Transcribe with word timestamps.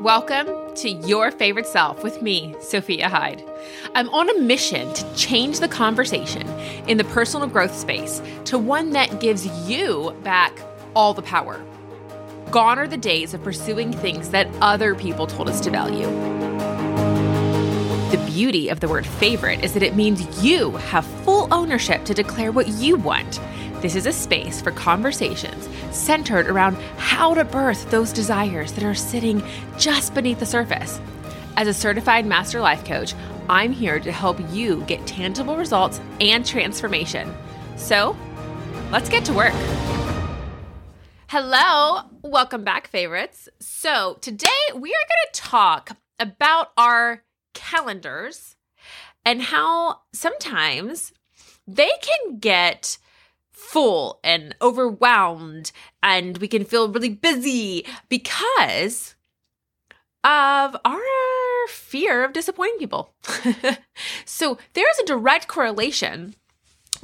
Welcome 0.00 0.74
to 0.76 0.88
Your 0.88 1.30
Favorite 1.30 1.66
Self 1.66 2.02
with 2.02 2.22
me, 2.22 2.56
Sophia 2.62 3.06
Hyde. 3.06 3.44
I'm 3.94 4.08
on 4.08 4.30
a 4.30 4.40
mission 4.40 4.90
to 4.94 5.14
change 5.14 5.60
the 5.60 5.68
conversation 5.68 6.48
in 6.88 6.96
the 6.96 7.04
personal 7.04 7.46
growth 7.46 7.74
space 7.74 8.22
to 8.46 8.56
one 8.56 8.92
that 8.92 9.20
gives 9.20 9.46
you 9.68 10.16
back 10.22 10.58
all 10.96 11.12
the 11.12 11.20
power. 11.20 11.62
Gone 12.50 12.78
are 12.78 12.88
the 12.88 12.96
days 12.96 13.34
of 13.34 13.44
pursuing 13.44 13.92
things 13.92 14.30
that 14.30 14.48
other 14.62 14.94
people 14.94 15.26
told 15.26 15.50
us 15.50 15.60
to 15.60 15.70
value. 15.70 16.06
The 18.10 18.24
beauty 18.26 18.70
of 18.70 18.80
the 18.80 18.88
word 18.88 19.06
favorite 19.06 19.62
is 19.62 19.74
that 19.74 19.82
it 19.82 19.96
means 19.96 20.42
you 20.42 20.70
have 20.70 21.04
full 21.24 21.46
ownership 21.52 22.06
to 22.06 22.14
declare 22.14 22.52
what 22.52 22.68
you 22.68 22.96
want 22.96 23.38
this 23.80 23.96
is 23.96 24.06
a 24.06 24.12
space 24.12 24.60
for 24.60 24.72
conversations 24.72 25.68
centered 25.90 26.46
around 26.48 26.74
how 26.98 27.32
to 27.32 27.44
birth 27.44 27.90
those 27.90 28.12
desires 28.12 28.72
that 28.72 28.84
are 28.84 28.94
sitting 28.94 29.42
just 29.78 30.12
beneath 30.12 30.38
the 30.38 30.46
surface. 30.46 31.00
As 31.56 31.66
a 31.66 31.74
certified 31.74 32.26
master 32.26 32.60
life 32.60 32.84
coach, 32.84 33.14
I'm 33.48 33.72
here 33.72 33.98
to 33.98 34.12
help 34.12 34.38
you 34.52 34.82
get 34.82 35.06
tangible 35.06 35.56
results 35.56 36.00
and 36.20 36.44
transformation. 36.44 37.34
So, 37.76 38.16
let's 38.90 39.08
get 39.08 39.24
to 39.24 39.32
work. 39.32 39.54
Hello, 41.28 42.02
welcome 42.22 42.64
back, 42.64 42.86
favorites. 42.88 43.48
So, 43.60 44.18
today 44.20 44.48
we 44.74 44.90
are 44.90 45.06
going 45.08 45.32
to 45.32 45.40
talk 45.40 45.96
about 46.18 46.72
our 46.76 47.22
calendars 47.54 48.56
and 49.24 49.40
how 49.40 50.00
sometimes 50.12 51.12
they 51.66 51.90
can 52.02 52.38
get 52.38 52.98
full 53.60 54.18
and 54.24 54.54
overwhelmed 54.60 55.70
and 56.02 56.38
we 56.38 56.48
can 56.48 56.64
feel 56.64 56.88
really 56.88 57.10
busy 57.10 57.86
because 58.08 59.14
of 60.24 60.76
our 60.84 61.00
fear 61.68 62.24
of 62.24 62.32
disappointing 62.32 62.78
people. 62.78 63.14
so 64.24 64.58
there's 64.72 64.98
a 65.00 65.06
direct 65.06 65.46
correlation 65.46 66.34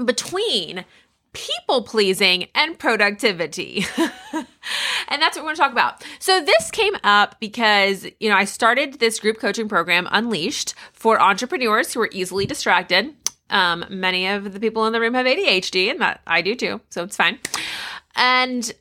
between 0.03 0.85
people 1.33 1.83
pleasing 1.83 2.49
and 2.55 2.79
productivity. 2.79 3.85
and 4.33 5.23
that's 5.23 5.37
what 5.37 5.45
we're 5.45 5.55
going 5.55 5.57
to 5.57 5.63
talk 5.63 5.73
about. 5.73 6.05
So 6.19 6.41
this 6.41 6.71
came 6.71 6.97
up 7.05 7.39
because, 7.41 8.07
you 8.19 8.31
know, 8.31 8.37
I 8.37 8.45
started 8.45 8.95
this 8.95 9.21
group 9.21 9.39
coaching 9.39 9.69
program 9.69 10.09
Unleashed 10.11 10.75
for 10.93 11.21
entrepreneurs 11.21 11.93
who 11.93 12.01
are 12.01 12.09
easily 12.13 12.47
distracted 12.47 13.15
um, 13.51 13.85
many 13.89 14.27
of 14.27 14.53
the 14.53 14.61
people 14.61 14.87
in 14.87 14.93
the 14.93 15.01
room 15.01 15.15
have 15.15 15.27
ADHD, 15.27 15.91
and 15.91 16.01
that 16.01 16.21
I 16.27 16.43
do 16.43 16.55
too, 16.55 16.81
so 16.89 17.05
it's 17.05 17.17
fine. 17.17 17.39
And 18.15 18.73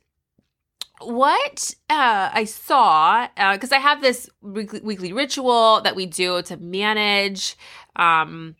what 1.02 1.76
uh, 1.90 2.30
I 2.34 2.46
saw, 2.46 3.28
because 3.54 3.72
uh, 3.72 3.76
I 3.76 3.80
have 3.80 4.02
this 4.02 4.30
weekly, 4.42 5.14
ritual 5.14 5.82
that 5.82 5.96
we 5.96 6.06
do 6.06 6.42
to 6.44 6.58
manage 6.58 7.58
um, 7.96 8.56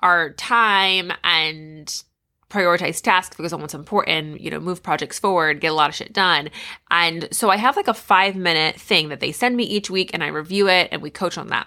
our 0.00 0.30
time 0.34 1.12
and 1.22 2.02
prioritize 2.50 3.02
tasks 3.02 3.36
because 3.36 3.52
on 3.52 3.60
what's 3.60 3.74
important, 3.74 4.40
you 4.40 4.50
know, 4.50 4.60
move 4.60 4.82
projects 4.82 5.18
forward, 5.18 5.60
get 5.60 5.72
a 5.72 5.74
lot 5.74 5.90
of 5.90 5.96
shit 5.96 6.12
done. 6.12 6.48
And 6.90 7.28
so 7.32 7.50
I 7.50 7.56
have 7.56 7.76
like 7.76 7.88
a 7.88 7.94
five 7.94 8.36
minute 8.36 8.76
thing 8.80 9.08
that 9.08 9.20
they 9.20 9.32
send 9.32 9.56
me 9.56 9.64
each 9.64 9.90
week 9.90 10.10
and 10.14 10.22
I 10.22 10.28
review 10.28 10.68
it 10.68 10.88
and 10.92 11.02
we 11.02 11.10
coach 11.10 11.36
on 11.36 11.48
that. 11.48 11.66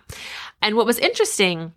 And 0.61 0.75
what 0.75 0.85
was 0.85 0.97
interesting 0.99 1.73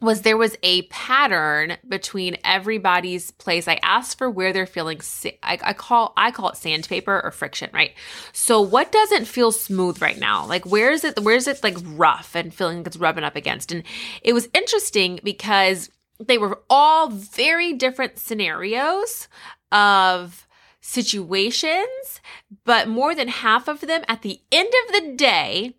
was 0.00 0.22
there 0.22 0.36
was 0.36 0.56
a 0.62 0.82
pattern 0.82 1.76
between 1.88 2.36
everybody's 2.44 3.32
place. 3.32 3.66
I 3.66 3.80
asked 3.82 4.18
for 4.18 4.30
where 4.30 4.52
they're 4.52 4.66
feeling. 4.66 5.00
I, 5.42 5.58
I 5.62 5.72
call 5.72 6.12
I 6.16 6.30
call 6.30 6.50
it 6.50 6.56
sandpaper 6.56 7.20
or 7.22 7.30
friction, 7.30 7.70
right? 7.72 7.92
So 8.32 8.60
what 8.60 8.92
doesn't 8.92 9.26
feel 9.26 9.50
smooth 9.50 10.00
right 10.00 10.18
now? 10.18 10.46
Like 10.46 10.64
where 10.64 10.92
is 10.92 11.04
it? 11.04 11.20
Where 11.20 11.36
is 11.36 11.48
it 11.48 11.62
like 11.62 11.76
rough 11.84 12.34
and 12.34 12.54
feeling 12.54 12.78
like 12.78 12.86
it's 12.86 12.96
rubbing 12.96 13.24
up 13.24 13.36
against? 13.36 13.72
And 13.72 13.82
it 14.22 14.32
was 14.32 14.48
interesting 14.54 15.18
because 15.24 15.90
they 16.20 16.38
were 16.38 16.60
all 16.70 17.10
very 17.10 17.72
different 17.72 18.18
scenarios 18.18 19.28
of 19.72 20.46
situations, 20.80 22.20
but 22.64 22.88
more 22.88 23.14
than 23.14 23.28
half 23.28 23.68
of 23.68 23.80
them 23.80 24.04
at 24.08 24.22
the 24.22 24.40
end 24.50 24.72
of 24.86 24.92
the 24.94 25.12
day 25.16 25.74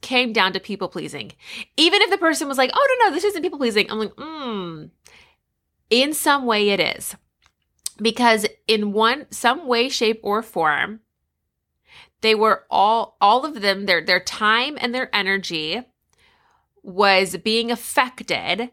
came 0.00 0.32
down 0.32 0.52
to 0.52 0.60
people 0.60 0.88
pleasing. 0.88 1.32
Even 1.76 2.02
if 2.02 2.10
the 2.10 2.18
person 2.18 2.48
was 2.48 2.58
like, 2.58 2.70
oh, 2.72 2.96
no, 2.98 3.06
no, 3.06 3.14
this 3.14 3.24
isn't 3.24 3.42
people 3.42 3.58
pleasing, 3.58 3.90
I'm 3.90 3.98
like, 3.98 4.12
hmm, 4.16 4.84
in 5.90 6.12
some 6.12 6.46
way 6.46 6.70
it 6.70 6.80
is. 6.80 7.16
Because 8.00 8.46
in 8.66 8.92
one, 8.92 9.26
some 9.30 9.66
way, 9.66 9.88
shape, 9.88 10.20
or 10.22 10.42
form, 10.42 11.00
they 12.22 12.34
were 12.34 12.64
all, 12.70 13.16
all 13.20 13.44
of 13.44 13.60
them, 13.60 13.86
their, 13.86 14.04
their 14.04 14.20
time 14.20 14.78
and 14.80 14.94
their 14.94 15.14
energy 15.14 15.82
was 16.82 17.36
being 17.38 17.70
affected 17.70 18.70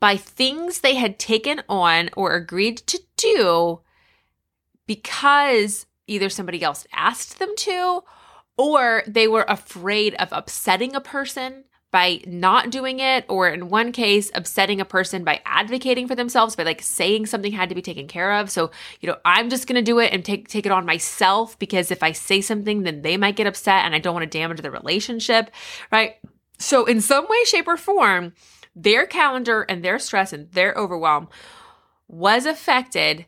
by 0.00 0.16
things 0.16 0.80
they 0.80 0.94
had 0.94 1.18
taken 1.18 1.62
on 1.68 2.10
or 2.16 2.34
agreed 2.34 2.76
to 2.78 3.00
do 3.16 3.80
because 4.86 5.86
either 6.06 6.28
somebody 6.28 6.62
else 6.62 6.86
asked 6.92 7.38
them 7.38 7.52
to 7.56 8.02
or 8.58 9.02
they 9.06 9.28
were 9.28 9.46
afraid 9.48 10.14
of 10.16 10.28
upsetting 10.32 10.94
a 10.94 11.00
person 11.00 11.64
by 11.90 12.20
not 12.26 12.70
doing 12.70 13.00
it 13.00 13.24
or 13.28 13.48
in 13.48 13.70
one 13.70 13.92
case 13.92 14.30
upsetting 14.34 14.80
a 14.80 14.84
person 14.84 15.24
by 15.24 15.40
advocating 15.46 16.06
for 16.06 16.14
themselves 16.14 16.54
by 16.54 16.62
like 16.62 16.82
saying 16.82 17.24
something 17.24 17.52
had 17.52 17.70
to 17.70 17.74
be 17.74 17.80
taken 17.80 18.06
care 18.06 18.32
of. 18.32 18.50
So 18.50 18.70
you 19.00 19.08
know 19.08 19.16
i'm 19.24 19.48
just 19.48 19.66
going 19.66 19.76
to 19.76 19.82
do 19.82 19.98
it 19.98 20.12
and 20.12 20.24
take 20.24 20.48
take 20.48 20.66
it 20.66 20.72
on 20.72 20.84
myself 20.84 21.58
because 21.58 21.90
if 21.90 22.02
i 22.02 22.12
say 22.12 22.40
something 22.40 22.82
then 22.82 23.02
they 23.02 23.16
might 23.16 23.36
get 23.36 23.46
upset 23.46 23.84
and 23.84 23.94
i 23.94 23.98
don't 23.98 24.14
want 24.14 24.30
to 24.30 24.38
damage 24.38 24.60
the 24.60 24.70
relationship 24.70 25.50
right? 25.90 26.16
So 26.58 26.84
in 26.86 27.00
some 27.00 27.26
way 27.28 27.44
shape 27.44 27.68
or 27.68 27.76
form 27.76 28.34
their 28.74 29.06
calendar 29.06 29.62
and 29.62 29.82
their 29.82 29.98
stress 29.98 30.32
and 30.32 30.50
their 30.52 30.74
overwhelm 30.74 31.28
was 32.08 32.46
affected 32.46 33.26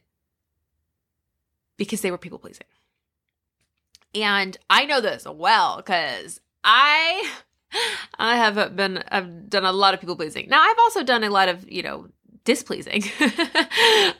because 1.76 2.00
they 2.02 2.10
were 2.10 2.18
people 2.18 2.38
pleasing 2.38 2.66
and 4.15 4.56
I 4.69 4.87
know 4.87 5.00
this 5.00 5.26
well 5.26 5.76
because 5.76 6.41
I 6.65 7.31
I 8.19 8.37
have 8.37 8.76
been 8.76 9.03
I've 9.09 9.48
done 9.48 9.65
a 9.65 9.72
lot 9.72 9.94
of 9.94 10.00
people 10.00 10.16
pleasing. 10.16 10.48
Now 10.48 10.62
I've 10.62 10.78
also 10.78 11.03
done 11.03 11.25
a 11.25 11.31
lot 11.31 11.48
of, 11.48 11.71
you 11.71 11.82
know, 11.82 12.09
displeasing. 12.44 13.03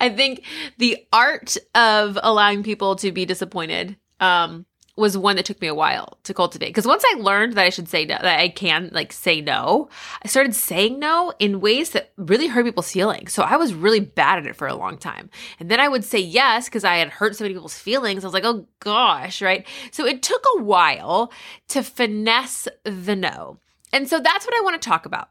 I 0.01 0.13
think 0.15 0.45
the 0.79 0.99
art 1.13 1.57
of 1.75 2.19
allowing 2.23 2.63
people 2.63 2.97
to 2.97 3.13
be 3.13 3.25
disappointed 3.25 3.97
um 4.21 4.67
was 5.01 5.17
one 5.17 5.37
that 5.37 5.45
took 5.45 5.61
me 5.61 5.67
a 5.67 5.75
while 5.75 6.19
to 6.25 6.35
cultivate. 6.35 6.69
Because 6.69 6.87
once 6.87 7.05
I 7.05 7.19
learned 7.19 7.55
that 7.55 7.65
I 7.65 7.71
should 7.71 7.89
say 7.89 8.05
no, 8.05 8.19
that 8.21 8.39
I 8.39 8.49
can 8.49 8.91
like 8.93 9.13
say 9.13 9.41
no, 9.41 9.89
I 10.23 10.29
started 10.29 10.55
saying 10.55 10.99
no 10.99 11.33
in 11.39 11.61
ways 11.61 11.91
that 11.91 12.13
really 12.17 12.47
hurt 12.47 12.65
people's 12.65 12.93
feelings. 12.93 13.33
So 13.33 13.43
I 13.43 13.57
was 13.57 13.75
really 13.75 14.01
bad 14.01 14.39
at 14.39 14.47
it 14.47 14.57
for 14.57 14.69
a 14.69 14.75
long 14.75 14.99
time. 14.99 15.31
And 15.59 15.71
then 15.71 15.81
I 15.81 15.89
would 15.89 16.05
say 16.05 16.19
yes 16.19 16.67
because 16.67 16.85
I 16.85 16.97
had 16.97 17.09
hurt 17.09 17.35
so 17.35 17.45
many 17.45 17.55
people's 17.55 17.79
feelings. 17.79 18.23
I 18.23 18.27
was 18.27 18.35
like, 18.35 18.45
oh 18.45 18.67
gosh, 18.79 19.43
right? 19.43 19.67
So 19.91 20.07
it 20.07 20.23
took 20.23 20.45
a 20.57 20.63
while 20.63 21.33
to 21.69 21.83
finesse 21.83 22.69
the 22.85 23.17
no. 23.17 23.59
And 23.93 24.09
so 24.09 24.21
that's 24.21 24.47
what 24.47 24.57
I 24.57 24.63
want 24.63 24.81
to 24.81 24.89
talk 24.89 25.07
about 25.07 25.31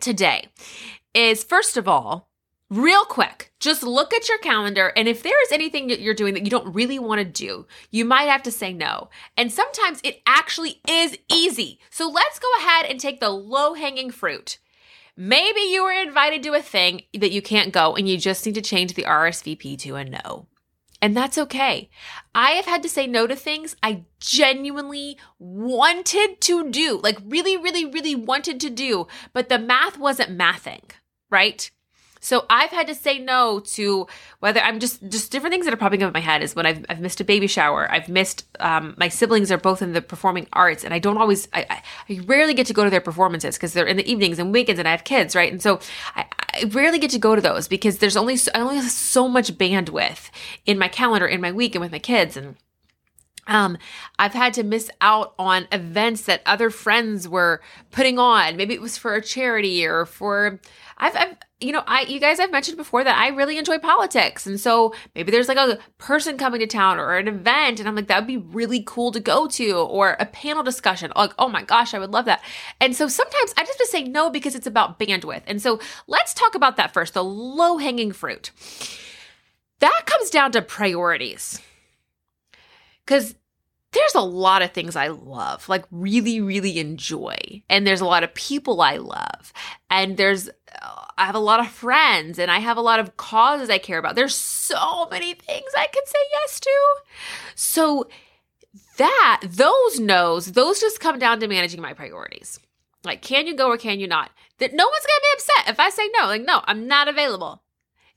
today. 0.00 0.48
Is 1.14 1.42
first 1.42 1.76
of 1.76 1.88
all, 1.88 2.27
Real 2.70 3.06
quick, 3.06 3.50
just 3.60 3.82
look 3.82 4.12
at 4.12 4.28
your 4.28 4.36
calendar. 4.38 4.92
And 4.94 5.08
if 5.08 5.22
there 5.22 5.42
is 5.44 5.52
anything 5.52 5.86
that 5.86 6.00
you're 6.00 6.12
doing 6.12 6.34
that 6.34 6.44
you 6.44 6.50
don't 6.50 6.74
really 6.74 6.98
want 6.98 7.18
to 7.18 7.24
do, 7.24 7.66
you 7.90 8.04
might 8.04 8.28
have 8.28 8.42
to 8.42 8.52
say 8.52 8.74
no. 8.74 9.08
And 9.38 9.50
sometimes 9.50 10.00
it 10.04 10.20
actually 10.26 10.82
is 10.86 11.16
easy. 11.32 11.80
So 11.88 12.06
let's 12.10 12.38
go 12.38 12.48
ahead 12.58 12.84
and 12.84 13.00
take 13.00 13.20
the 13.20 13.30
low 13.30 13.72
hanging 13.72 14.10
fruit. 14.10 14.58
Maybe 15.16 15.60
you 15.62 15.82
were 15.82 15.92
invited 15.92 16.42
to 16.42 16.52
a 16.52 16.60
thing 16.60 17.04
that 17.18 17.32
you 17.32 17.40
can't 17.40 17.72
go 17.72 17.96
and 17.96 18.06
you 18.06 18.18
just 18.18 18.44
need 18.44 18.54
to 18.56 18.60
change 18.60 18.92
the 18.92 19.04
RSVP 19.04 19.78
to 19.78 19.96
a 19.96 20.04
no. 20.04 20.46
And 21.00 21.16
that's 21.16 21.38
okay. 21.38 21.88
I 22.34 22.50
have 22.50 22.66
had 22.66 22.82
to 22.82 22.88
say 22.88 23.06
no 23.06 23.26
to 23.26 23.34
things 23.34 23.76
I 23.82 24.04
genuinely 24.20 25.16
wanted 25.38 26.42
to 26.42 26.70
do, 26.70 27.00
like 27.02 27.18
really, 27.24 27.56
really, 27.56 27.86
really 27.86 28.14
wanted 28.14 28.60
to 28.60 28.68
do, 28.68 29.06
but 29.32 29.48
the 29.48 29.58
math 29.58 29.96
wasn't 29.96 30.36
mathing, 30.36 30.82
right? 31.30 31.70
So 32.20 32.46
I've 32.50 32.70
had 32.70 32.86
to 32.88 32.94
say 32.94 33.18
no 33.18 33.60
to 33.60 34.06
whether 34.40 34.60
I'm 34.60 34.80
just 34.80 35.06
just 35.08 35.30
different 35.30 35.52
things 35.52 35.64
that 35.66 35.74
are 35.74 35.78
popping 35.78 36.02
up 36.02 36.08
in 36.08 36.12
my 36.12 36.20
head 36.20 36.42
is 36.42 36.54
when 36.54 36.66
I've, 36.66 36.84
I've 36.88 37.00
missed 37.00 37.20
a 37.20 37.24
baby 37.24 37.46
shower. 37.46 37.90
I've 37.90 38.08
missed 38.08 38.46
um, 38.60 38.94
my 38.96 39.08
siblings 39.08 39.50
are 39.50 39.58
both 39.58 39.82
in 39.82 39.92
the 39.92 40.02
performing 40.02 40.46
arts, 40.52 40.84
and 40.84 40.92
I 40.92 40.98
don't 40.98 41.18
always 41.18 41.48
I, 41.52 41.82
I 42.08 42.20
rarely 42.26 42.54
get 42.54 42.66
to 42.66 42.72
go 42.72 42.84
to 42.84 42.90
their 42.90 43.00
performances 43.00 43.56
because 43.56 43.72
they're 43.72 43.86
in 43.86 43.96
the 43.96 44.10
evenings 44.10 44.38
and 44.38 44.52
weekends, 44.52 44.78
and 44.78 44.88
I 44.88 44.92
have 44.92 45.04
kids, 45.04 45.34
right? 45.36 45.50
And 45.50 45.62
so 45.62 45.80
I, 46.14 46.26
I 46.54 46.64
rarely 46.64 46.98
get 46.98 47.10
to 47.10 47.18
go 47.18 47.34
to 47.34 47.40
those 47.40 47.68
because 47.68 47.98
there's 47.98 48.16
only 48.16 48.36
I 48.54 48.60
only 48.60 48.76
have 48.76 48.90
so 48.90 49.28
much 49.28 49.52
bandwidth 49.52 50.30
in 50.66 50.78
my 50.78 50.88
calendar 50.88 51.26
in 51.26 51.40
my 51.40 51.52
week 51.52 51.74
and 51.74 51.82
with 51.82 51.92
my 51.92 51.98
kids 51.98 52.36
and. 52.36 52.56
Um, 53.50 53.78
I've 54.18 54.34
had 54.34 54.52
to 54.54 54.62
miss 54.62 54.90
out 55.00 55.32
on 55.38 55.68
events 55.72 56.20
that 56.26 56.42
other 56.44 56.68
friends 56.68 57.26
were 57.26 57.62
putting 57.90 58.18
on. 58.18 58.58
Maybe 58.58 58.74
it 58.74 58.82
was 58.82 58.98
for 58.98 59.14
a 59.14 59.22
charity 59.22 59.86
or 59.86 60.04
for 60.04 60.60
I've, 60.98 61.16
I've 61.16 61.36
you 61.60 61.72
know, 61.72 61.82
I 61.86 62.02
you 62.02 62.20
guys 62.20 62.38
I've 62.38 62.52
mentioned 62.52 62.76
before 62.76 63.02
that 63.02 63.18
I 63.18 63.28
really 63.28 63.58
enjoy 63.58 63.78
politics. 63.78 64.46
And 64.46 64.60
so 64.60 64.94
maybe 65.14 65.32
there's 65.32 65.48
like 65.48 65.58
a 65.58 65.78
person 65.98 66.38
coming 66.38 66.60
to 66.60 66.66
town 66.66 66.98
or 66.98 67.16
an 67.16 67.26
event 67.26 67.80
and 67.80 67.88
I'm 67.88 67.96
like 67.96 68.06
that 68.06 68.20
would 68.20 68.28
be 68.28 68.36
really 68.36 68.82
cool 68.86 69.10
to 69.10 69.18
go 69.18 69.48
to 69.48 69.72
or 69.72 70.16
a 70.20 70.26
panel 70.26 70.62
discussion. 70.62 71.12
Like, 71.16 71.32
oh 71.38 71.48
my 71.48 71.62
gosh, 71.62 71.94
I 71.94 71.98
would 71.98 72.12
love 72.12 72.26
that. 72.26 72.42
And 72.80 72.94
so 72.94 73.08
sometimes 73.08 73.52
I 73.56 73.62
just 73.64 73.78
have 73.78 73.86
to 73.86 73.86
say 73.86 74.04
no 74.04 74.30
because 74.30 74.54
it's 74.54 74.68
about 74.68 75.00
bandwidth. 75.00 75.42
And 75.48 75.60
so 75.60 75.80
let's 76.06 76.32
talk 76.32 76.54
about 76.54 76.76
that 76.76 76.94
first, 76.94 77.14
the 77.14 77.24
low-hanging 77.24 78.12
fruit. 78.12 78.52
That 79.80 80.02
comes 80.06 80.30
down 80.30 80.52
to 80.52 80.62
priorities. 80.62 81.60
Cuz 83.06 83.34
there's 83.98 84.14
a 84.14 84.20
lot 84.20 84.62
of 84.62 84.72
things 84.72 84.94
I 84.94 85.08
love, 85.08 85.68
like 85.68 85.84
really, 85.90 86.40
really 86.40 86.78
enjoy. 86.78 87.62
And 87.68 87.86
there's 87.86 88.00
a 88.00 88.06
lot 88.06 88.22
of 88.22 88.32
people 88.34 88.80
I 88.80 88.96
love. 88.96 89.52
And 89.90 90.16
there's, 90.16 90.48
uh, 90.48 91.04
I 91.16 91.26
have 91.26 91.34
a 91.34 91.40
lot 91.40 91.58
of 91.58 91.68
friends 91.68 92.38
and 92.38 92.50
I 92.50 92.60
have 92.60 92.76
a 92.76 92.82
lot 92.82 93.00
of 93.00 93.16
causes 93.16 93.70
I 93.70 93.78
care 93.78 93.98
about. 93.98 94.14
There's 94.14 94.36
so 94.36 95.08
many 95.10 95.34
things 95.34 95.70
I 95.76 95.88
could 95.88 96.06
say 96.06 96.18
yes 96.32 96.60
to. 96.60 96.70
So 97.56 98.08
that, 98.98 99.40
those 99.44 99.98
no's, 99.98 100.52
those 100.52 100.80
just 100.80 101.00
come 101.00 101.18
down 101.18 101.40
to 101.40 101.48
managing 101.48 101.80
my 101.80 101.92
priorities. 101.92 102.60
Like, 103.04 103.22
can 103.22 103.46
you 103.46 103.56
go 103.56 103.68
or 103.68 103.78
can 103.78 103.98
you 103.98 104.06
not? 104.06 104.30
That 104.58 104.74
no 104.74 104.86
one's 104.86 105.06
gonna 105.06 105.20
be 105.22 105.34
upset 105.34 105.72
if 105.72 105.80
I 105.80 105.90
say 105.90 106.08
no. 106.18 106.26
Like, 106.26 106.42
no, 106.42 106.62
I'm 106.64 106.86
not 106.86 107.08
available. 107.08 107.62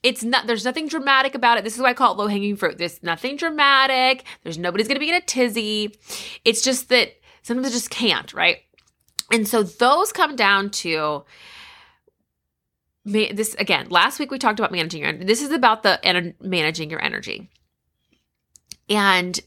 It's 0.03 0.24
not, 0.24 0.48
there's 0.48 0.65
nothing 0.65 0.88
dramatic 0.88 1.36
about 1.36 1.57
it. 1.57 1.63
This 1.63 1.75
is 1.75 1.81
why 1.81 1.89
I 1.89 1.94
call 1.94 2.13
it 2.13 2.18
low 2.18 2.27
hanging 2.27 2.56
fruit. 2.56 2.77
There's 2.77 3.03
nothing 3.03 3.36
dramatic. 3.36 4.25
There's 4.44 4.57
nobody's 4.57 4.88
going 4.88 4.95
to 4.95 5.00
be 5.00 5.09
in 5.09 5.15
a 5.15 5.21
tizzy. 5.21 5.95
It's 6.44 6.63
just 6.63 6.89
that 6.89 7.13
sometimes 7.44 7.68
it 7.68 7.71
just 7.71 7.92
can't, 7.92 8.33
right? 8.33 8.57
And 9.31 9.48
so 9.48 9.63
those 9.63 10.12
come 10.12 10.36
down 10.36 10.71
to 10.71 11.24
this 13.06 13.56
again. 13.56 13.89
Last 13.89 14.19
week 14.19 14.31
we 14.31 14.38
talked 14.38 14.59
about 14.59 14.71
managing 14.71 15.01
your 15.01 15.13
This 15.13 15.42
is 15.42 15.51
about 15.51 15.83
the 15.83 16.33
managing 16.42 16.89
your 16.89 17.01
energy. 17.04 17.50
And 18.89 19.39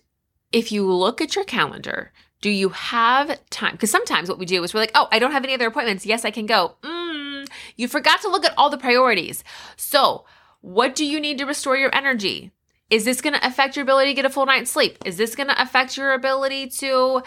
if 0.52 0.72
you 0.72 0.90
look 0.90 1.20
at 1.20 1.34
your 1.34 1.44
calendar, 1.44 2.12
do 2.40 2.50
you 2.50 2.70
have 2.70 3.38
time? 3.50 3.72
Because 3.72 3.90
sometimes 3.90 4.28
what 4.28 4.38
we 4.38 4.46
do 4.46 4.62
is 4.62 4.72
we're 4.72 4.80
like, 4.80 4.92
oh, 4.94 5.08
I 5.10 5.18
don't 5.18 5.32
have 5.32 5.44
any 5.44 5.54
other 5.54 5.66
appointments. 5.66 6.06
Yes, 6.06 6.24
I 6.24 6.30
can 6.30 6.46
go. 6.46 6.76
Mm, 6.82 7.46
you 7.76 7.88
forgot 7.88 8.20
to 8.22 8.28
look 8.28 8.44
at 8.44 8.54
all 8.56 8.70
the 8.70 8.78
priorities. 8.78 9.44
So 9.76 10.24
what 10.64 10.94
do 10.94 11.04
you 11.04 11.20
need 11.20 11.36
to 11.38 11.44
restore 11.44 11.76
your 11.76 11.94
energy? 11.94 12.50
Is 12.88 13.04
this 13.04 13.20
going 13.20 13.34
to 13.34 13.46
affect 13.46 13.76
your 13.76 13.82
ability 13.82 14.10
to 14.10 14.14
get 14.14 14.24
a 14.24 14.30
full 14.30 14.46
night's 14.46 14.70
sleep? 14.70 14.96
Is 15.04 15.18
this 15.18 15.34
going 15.34 15.48
to 15.48 15.62
affect 15.62 15.98
your 15.98 16.14
ability 16.14 16.68
to 16.68 17.22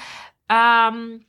um 0.49 1.21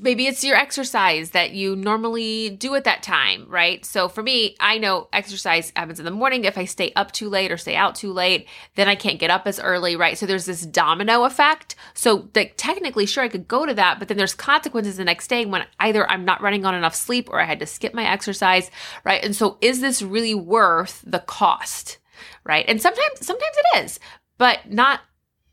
maybe 0.00 0.26
it's 0.26 0.44
your 0.44 0.56
exercise 0.56 1.30
that 1.30 1.52
you 1.52 1.76
normally 1.76 2.50
do 2.50 2.74
at 2.74 2.84
that 2.84 3.02
time, 3.02 3.46
right? 3.48 3.84
So 3.84 4.08
for 4.08 4.22
me, 4.22 4.56
I 4.60 4.78
know 4.78 5.08
exercise 5.12 5.72
happens 5.76 5.98
in 5.98 6.04
the 6.04 6.10
morning. 6.10 6.44
If 6.44 6.58
I 6.58 6.64
stay 6.64 6.92
up 6.94 7.12
too 7.12 7.28
late 7.28 7.52
or 7.52 7.56
stay 7.56 7.76
out 7.76 7.94
too 7.94 8.12
late, 8.12 8.48
then 8.74 8.88
I 8.88 8.94
can't 8.94 9.18
get 9.18 9.30
up 9.30 9.46
as 9.46 9.60
early, 9.60 9.96
right? 9.96 10.16
So 10.16 10.26
there's 10.26 10.46
this 10.46 10.64
domino 10.64 11.24
effect. 11.24 11.76
So 11.94 12.28
like 12.34 12.54
technically, 12.56 13.06
sure, 13.06 13.24
I 13.24 13.28
could 13.28 13.48
go 13.48 13.66
to 13.66 13.74
that, 13.74 13.98
but 13.98 14.08
then 14.08 14.16
there's 14.16 14.34
consequences 14.34 14.96
the 14.96 15.04
next 15.04 15.28
day 15.28 15.44
when 15.44 15.64
either 15.80 16.08
I'm 16.08 16.24
not 16.24 16.42
running 16.42 16.64
on 16.64 16.74
enough 16.74 16.94
sleep 16.94 17.28
or 17.30 17.40
I 17.40 17.44
had 17.44 17.60
to 17.60 17.66
skip 17.66 17.94
my 17.94 18.04
exercise, 18.04 18.70
right? 19.04 19.22
And 19.22 19.34
so 19.34 19.58
is 19.60 19.80
this 19.80 20.02
really 20.02 20.34
worth 20.34 21.02
the 21.06 21.20
cost? 21.20 21.98
Right. 22.44 22.64
And 22.68 22.80
sometimes, 22.80 23.26
sometimes 23.26 23.56
it 23.56 23.84
is, 23.84 24.00
but 24.38 24.70
not 24.72 25.00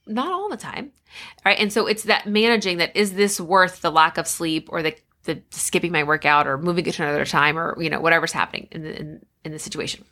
not 0.06 0.32
all 0.32 0.50
the 0.50 0.58
time. 0.58 0.92
Right. 1.46 1.60
And 1.60 1.72
so 1.72 1.86
it's 1.88 2.04
that 2.04 2.28
managing 2.28 2.78
that 2.78 2.96
is 2.96 3.14
this 3.14 3.40
worth 3.40 3.82
the 3.82 3.92
lack 3.92 4.18
of 4.18 4.28
sleep 4.28 4.70
or 4.72 4.82
the, 4.82 4.96
the 5.24 5.42
skipping 5.52 5.92
my 5.92 6.04
workout 6.04 6.48
or 6.48 6.58
moving 6.58 6.86
it 6.86 6.96
to 6.96 7.04
another 7.04 7.26
time 7.26 7.58
or, 7.58 7.82
you 7.82 7.90
know, 7.90 8.00
whatever's 8.00 8.32
happening 8.32 8.68
in 8.72 8.84
the, 8.84 9.00
in, 9.00 9.26
in 9.46 9.52
the 9.52 9.60
situation. 9.60 10.06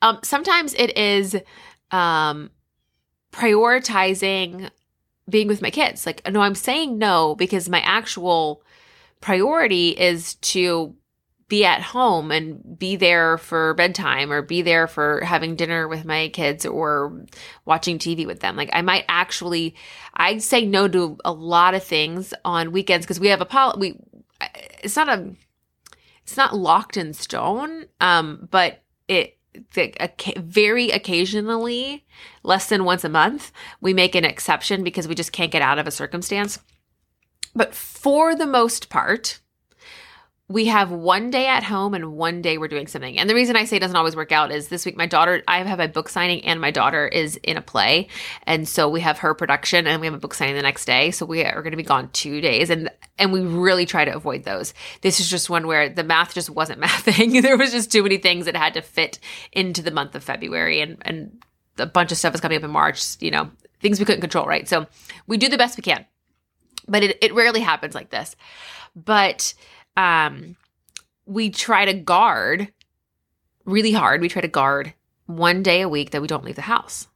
Um, 0.00 0.18
sometimes 0.22 0.74
it 0.74 0.96
is, 0.96 1.36
um, 1.90 2.50
prioritizing 3.32 4.70
being 5.28 5.48
with 5.48 5.62
my 5.62 5.70
kids. 5.70 6.04
Like, 6.06 6.28
no, 6.30 6.40
I'm 6.40 6.54
saying 6.54 6.98
no 6.98 7.34
because 7.34 7.68
my 7.68 7.80
actual 7.80 8.62
priority 9.20 9.90
is 9.90 10.34
to 10.34 10.94
be 11.52 11.66
at 11.66 11.82
home 11.82 12.30
and 12.30 12.78
be 12.78 12.96
there 12.96 13.36
for 13.36 13.74
bedtime 13.74 14.32
or 14.32 14.40
be 14.40 14.62
there 14.62 14.86
for 14.86 15.20
having 15.20 15.54
dinner 15.54 15.86
with 15.86 16.02
my 16.02 16.30
kids 16.30 16.64
or 16.64 17.26
watching 17.66 17.98
TV 17.98 18.26
with 18.26 18.40
them. 18.40 18.56
Like 18.56 18.70
I 18.72 18.80
might 18.80 19.04
actually 19.06 19.74
I'd 20.14 20.42
say 20.42 20.64
no 20.64 20.88
to 20.88 21.18
a 21.26 21.30
lot 21.30 21.74
of 21.74 21.84
things 21.84 22.32
on 22.42 22.72
weekends 22.72 23.04
because 23.04 23.20
we 23.20 23.28
have 23.28 23.42
a 23.42 23.44
pol 23.44 23.74
we 23.78 23.98
it's 24.82 24.96
not 24.96 25.10
a 25.10 25.34
it's 26.22 26.38
not 26.38 26.56
locked 26.56 26.96
in 26.96 27.12
stone 27.12 27.84
um 28.00 28.48
but 28.50 28.82
it 29.06 29.36
very 30.38 30.88
occasionally 30.88 32.02
less 32.44 32.70
than 32.70 32.86
once 32.86 33.04
a 33.04 33.10
month 33.10 33.52
we 33.82 33.92
make 33.92 34.14
an 34.14 34.24
exception 34.24 34.82
because 34.82 35.06
we 35.06 35.14
just 35.14 35.32
can't 35.32 35.52
get 35.52 35.60
out 35.60 35.78
of 35.78 35.86
a 35.86 35.90
circumstance 35.90 36.60
but 37.54 37.74
for 37.74 38.34
the 38.34 38.46
most 38.46 38.88
part 38.88 39.41
we 40.52 40.66
have 40.66 40.90
one 40.90 41.30
day 41.30 41.46
at 41.46 41.62
home 41.62 41.94
and 41.94 42.12
one 42.12 42.42
day 42.42 42.58
we're 42.58 42.68
doing 42.68 42.86
something. 42.86 43.18
And 43.18 43.28
the 43.28 43.34
reason 43.34 43.56
I 43.56 43.64
say 43.64 43.76
it 43.76 43.80
doesn't 43.80 43.96
always 43.96 44.14
work 44.14 44.32
out 44.32 44.52
is 44.52 44.68
this 44.68 44.84
week 44.84 44.96
my 44.96 45.06
daughter, 45.06 45.42
I 45.48 45.62
have 45.62 45.80
a 45.80 45.88
book 45.88 46.10
signing 46.10 46.44
and 46.44 46.60
my 46.60 46.70
daughter 46.70 47.08
is 47.08 47.36
in 47.36 47.56
a 47.56 47.62
play. 47.62 48.08
And 48.42 48.68
so 48.68 48.88
we 48.88 49.00
have 49.00 49.18
her 49.18 49.32
production 49.34 49.86
and 49.86 50.00
we 50.00 50.06
have 50.06 50.14
a 50.14 50.18
book 50.18 50.34
signing 50.34 50.54
the 50.54 50.62
next 50.62 50.84
day. 50.84 51.10
So 51.10 51.24
we 51.24 51.42
are 51.42 51.62
going 51.62 51.70
to 51.70 51.76
be 51.76 51.82
gone 51.82 52.10
two 52.12 52.40
days 52.40 52.68
and 52.68 52.90
and 53.18 53.32
we 53.32 53.40
really 53.40 53.86
try 53.86 54.04
to 54.04 54.14
avoid 54.14 54.44
those. 54.44 54.74
This 55.00 55.20
is 55.20 55.30
just 55.30 55.48
one 55.48 55.66
where 55.66 55.88
the 55.88 56.04
math 56.04 56.34
just 56.34 56.50
wasn't 56.50 56.80
mathing. 56.82 57.40
there 57.40 57.56
was 57.56 57.72
just 57.72 57.90
too 57.90 58.02
many 58.02 58.18
things 58.18 58.44
that 58.44 58.56
had 58.56 58.74
to 58.74 58.82
fit 58.82 59.18
into 59.52 59.80
the 59.80 59.90
month 59.90 60.14
of 60.14 60.22
February 60.22 60.80
and 60.80 60.98
and 61.02 61.42
a 61.78 61.86
bunch 61.86 62.12
of 62.12 62.18
stuff 62.18 62.34
is 62.34 62.40
coming 62.42 62.58
up 62.58 62.64
in 62.64 62.70
March, 62.70 63.16
you 63.20 63.30
know, 63.30 63.50
things 63.80 63.98
we 63.98 64.04
couldn't 64.04 64.20
control, 64.20 64.44
right? 64.44 64.68
So 64.68 64.86
we 65.26 65.38
do 65.38 65.48
the 65.48 65.56
best 65.56 65.78
we 65.78 65.82
can. 65.82 66.04
But 66.86 67.04
it, 67.04 67.18
it 67.22 67.34
rarely 67.34 67.60
happens 67.60 67.94
like 67.94 68.10
this. 68.10 68.36
But 68.94 69.54
um, 69.96 70.56
we 71.26 71.50
try 71.50 71.84
to 71.84 71.94
guard 71.94 72.72
really 73.64 73.92
hard. 73.92 74.20
We 74.20 74.28
try 74.28 74.42
to 74.42 74.48
guard 74.48 74.94
one 75.26 75.62
day 75.62 75.80
a 75.80 75.88
week 75.88 76.10
that 76.10 76.22
we 76.22 76.28
don't 76.28 76.44
leave 76.44 76.56
the 76.56 76.62
house. 76.62 77.08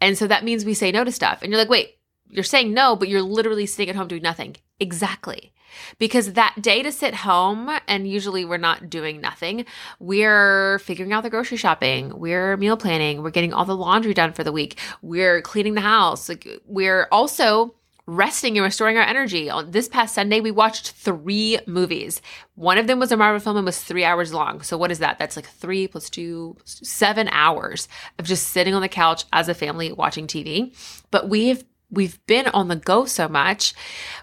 And 0.00 0.16
so 0.16 0.26
that 0.26 0.44
means 0.44 0.64
we 0.64 0.74
say 0.74 0.92
no 0.92 1.04
to 1.04 1.12
stuff. 1.12 1.42
And 1.42 1.50
you're 1.50 1.60
like, 1.60 1.68
wait, 1.68 1.98
you're 2.28 2.44
saying 2.44 2.72
no, 2.72 2.96
but 2.96 3.08
you're 3.08 3.22
literally 3.22 3.66
sitting 3.66 3.90
at 3.90 3.96
home 3.96 4.08
doing 4.08 4.22
nothing. 4.22 4.56
Exactly. 4.78 5.52
Because 5.98 6.32
that 6.32 6.56
day 6.60 6.82
to 6.82 6.90
sit 6.90 7.14
home, 7.14 7.70
and 7.86 8.08
usually 8.08 8.44
we're 8.44 8.56
not 8.56 8.90
doing 8.90 9.20
nothing, 9.20 9.64
we're 10.00 10.80
figuring 10.80 11.12
out 11.12 11.22
the 11.22 11.30
grocery 11.30 11.56
shopping, 11.56 12.18
we're 12.18 12.56
meal 12.56 12.76
planning, 12.76 13.22
we're 13.22 13.30
getting 13.30 13.52
all 13.52 13.64
the 13.64 13.76
laundry 13.76 14.12
done 14.12 14.32
for 14.32 14.42
the 14.42 14.52
week, 14.52 14.78
we're 15.00 15.40
cleaning 15.42 15.74
the 15.74 15.80
house. 15.80 16.28
Like 16.28 16.48
we're 16.66 17.06
also 17.12 17.74
resting 18.10 18.58
and 18.58 18.64
restoring 18.64 18.96
our 18.96 19.04
energy. 19.04 19.48
On 19.48 19.70
this 19.70 19.88
past 19.88 20.14
Sunday, 20.14 20.40
we 20.40 20.50
watched 20.50 20.92
three 20.92 21.58
movies. 21.66 22.20
One 22.56 22.76
of 22.76 22.86
them 22.86 22.98
was 22.98 23.12
a 23.12 23.16
Marvel 23.16 23.40
film 23.40 23.56
and 23.56 23.66
was 23.66 23.80
three 23.80 24.04
hours 24.04 24.34
long. 24.34 24.62
So 24.62 24.76
what 24.76 24.90
is 24.90 24.98
that? 24.98 25.18
That's 25.18 25.36
like 25.36 25.46
three 25.46 25.86
plus 25.86 26.10
two, 26.10 26.56
seven 26.64 27.28
hours 27.28 27.88
of 28.18 28.26
just 28.26 28.48
sitting 28.48 28.74
on 28.74 28.82
the 28.82 28.88
couch 28.88 29.24
as 29.32 29.48
a 29.48 29.54
family 29.54 29.92
watching 29.92 30.26
TV. 30.26 30.74
But 31.10 31.28
we've 31.28 31.64
we've 31.90 32.24
been 32.26 32.46
on 32.48 32.68
the 32.68 32.76
go 32.76 33.04
so 33.04 33.28
much 33.28 33.74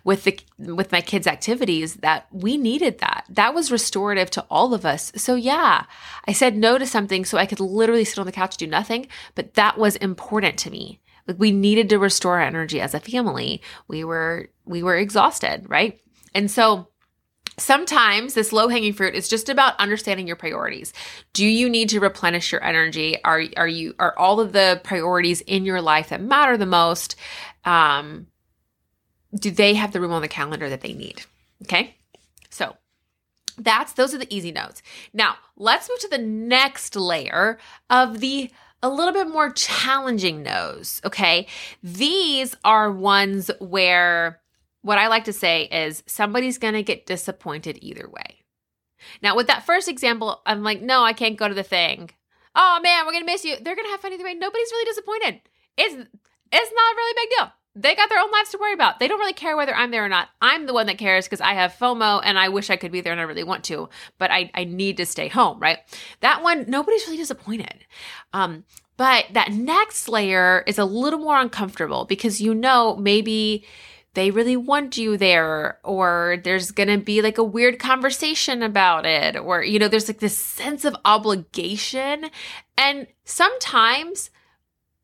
with 0.04 0.24
the 0.24 0.40
with 0.58 0.92
my 0.92 1.02
kids 1.02 1.28
activities 1.28 1.96
that 1.96 2.26
we 2.32 2.58
needed 2.58 3.00
that 3.00 3.26
that 3.30 3.54
was 3.54 3.72
restorative 3.72 4.30
to 4.30 4.46
all 4.50 4.74
of 4.74 4.86
us 4.86 5.12
so 5.18 5.36
yeah 5.36 5.84
i 6.28 6.32
said 6.32 6.56
no 6.56 6.78
to 6.78 6.86
something 6.86 7.26
so 7.26 7.38
i 7.38 7.46
could 7.46 7.60
literally 7.60 8.06
sit 8.06 8.20
on 8.20 8.26
the 8.26 8.32
couch 8.32 8.56
do 8.56 8.66
nothing 8.66 9.06
but 9.36 9.56
that 9.56 9.78
was 9.78 9.98
important 9.98 10.58
to 10.58 10.72
me 10.72 11.02
like 11.28 11.38
we 11.40 11.52
needed 11.52 11.90
to 11.90 12.00
restore 12.00 12.36
our 12.36 12.42
energy 12.42 12.80
as 12.82 12.94
a 12.94 13.00
family. 13.00 13.62
We 13.88 14.04
were 14.04 14.50
we 14.66 14.84
were 14.84 14.96
exhausted, 14.96 15.66
right? 15.70 16.00
And 16.34 16.50
so 16.50 16.90
Sometimes 17.60 18.36
this 18.36 18.54
low 18.54 18.68
hanging 18.68 18.94
fruit 18.94 19.16
is 19.16 19.28
just 19.28 19.50
about 19.50 19.80
understanding 19.80 20.28
your 20.28 20.36
priorities. 20.36 20.94
Do 21.34 21.44
you 21.44 21.70
need 21.70 21.90
to 21.90 22.00
replenish 22.00 22.52
your 22.52 22.64
energy? 22.64 23.18
Are 23.24 23.42
are 23.58 23.68
you 23.68 23.96
are 23.98 24.18
all 24.18 24.40
of 24.40 24.52
the 24.52 24.80
priorities 24.84 25.42
in 25.42 25.66
your 25.66 25.82
life 25.82 26.10
that 26.10 26.22
matter 26.22 26.56
the 26.56 26.68
most? 26.68 27.16
Um, 27.66 28.28
do 29.34 29.50
they 29.50 29.74
have 29.74 29.92
the 29.92 30.00
room 30.00 30.12
on 30.12 30.22
the 30.22 30.28
calendar 30.28 30.70
that 30.70 30.82
they 30.82 30.94
need? 30.94 31.24
Okay, 31.64 31.96
so 32.52 32.78
that's 33.58 33.94
those 33.94 34.14
are 34.14 34.20
the 34.20 34.34
easy 34.34 34.52
notes. 34.52 34.84
Now 35.12 35.38
let's 35.56 35.90
move 35.90 36.00
to 36.02 36.10
the 36.10 36.20
next 36.20 36.96
layer 36.96 37.58
of 37.90 38.20
the 38.20 38.52
a 38.84 38.90
little 38.90 39.14
bit 39.14 39.28
more 39.28 39.52
challenging 39.52 40.44
no's. 40.44 41.02
Okay. 41.06 41.48
These 41.84 42.56
are 42.64 42.92
ones 42.92 43.50
where 43.60 44.40
what 44.82 44.98
I 44.98 45.08
like 45.08 45.26
to 45.26 45.34
say 45.34 45.64
is 45.64 46.04
somebody's 46.06 46.58
going 46.58 46.76
to 46.76 46.84
get 46.84 47.06
disappointed 47.06 47.80
either 47.82 48.08
way. 48.10 48.44
Now, 49.22 49.36
with 49.36 49.48
that 49.48 49.66
first 49.66 49.88
example, 49.88 50.42
I'm 50.46 50.64
like, 50.64 50.82
no, 50.82 51.04
I 51.04 51.14
can't 51.14 51.38
go 51.38 51.48
to 51.48 51.54
the 51.54 51.64
thing. 51.64 52.12
Oh 52.56 52.80
man, 52.82 53.06
we're 53.06 53.12
going 53.12 53.26
to 53.26 53.32
miss 53.32 53.46
you. 53.46 53.56
They're 53.56 53.76
going 53.76 53.86
to 53.86 53.92
have 53.92 54.02
fun 54.02 54.14
either 54.14 54.24
way. 54.24 54.34
Nobody's 54.34 54.72
really 54.72 54.86
disappointed. 54.86 55.42
It's, 55.78 55.94
it's 55.94 56.74
not 56.74 56.94
a 56.94 56.96
really 56.96 57.14
big 57.16 57.38
deal. 57.38 57.52
They 57.78 57.96
got 57.96 58.10
their 58.10 58.20
own 58.20 58.32
lives 58.32 58.50
to 58.50 58.58
worry 58.58 58.74
about. 58.74 59.00
They 59.00 59.08
don't 59.08 59.20
really 59.20 59.34
care 59.34 59.56
whether 59.56 59.76
I'm 59.76 59.92
there 59.92 60.04
or 60.04 60.10
not. 60.10 60.30
I'm 60.42 60.66
the 60.66 60.74
one 60.74 60.88
that 60.88 60.98
cares 60.98 61.26
because 61.26 61.42
I 61.42 61.54
have 61.54 61.74
FOMO 61.74 62.22
and 62.24 62.40
I 62.40 62.50
wish 62.50 62.70
I 62.70 62.76
could 62.76 62.92
be 62.92 63.02
there 63.02 63.12
and 63.12 63.22
I 63.22 63.26
really 63.26 63.44
want 63.44 63.64
to, 63.66 63.90
but 64.18 64.32
I, 64.32 64.50
I 64.54 64.64
need 64.64 64.98
to 64.98 65.06
stay 65.06 65.28
home, 65.28 65.60
right? 65.60 65.78
That 66.22 66.42
one, 66.42 66.66
nobody's 66.68 67.06
really 67.06 67.18
disappointed. 67.18 67.86
Um, 68.34 68.64
but 68.98 69.26
that 69.34 69.52
next 69.52 70.10
layer 70.10 70.64
is 70.66 70.80
a 70.80 70.86
little 70.86 71.20
more 71.20 71.40
uncomfortable 71.40 72.06
because 72.06 72.42
you 72.42 72.56
know 72.56 72.96
maybe 72.96 73.64
they 74.16 74.32
really 74.32 74.58
want 74.58 74.98
you 74.98 75.16
there 75.16 75.78
or 75.84 76.38
there's 76.44 76.72
going 76.72 76.90
to 76.90 76.98
be 76.98 77.22
like 77.22 77.38
a 77.38 77.44
weird 77.44 77.78
conversation 77.78 78.64
about 78.64 79.06
it 79.06 79.38
or 79.38 79.64
you 79.64 79.78
know 79.78 79.88
there's 79.88 80.08
like 80.08 80.20
this 80.20 80.36
sense 80.36 80.84
of 80.84 80.96
obligation 81.06 82.32
and 82.76 83.06
sometimes 83.26 84.32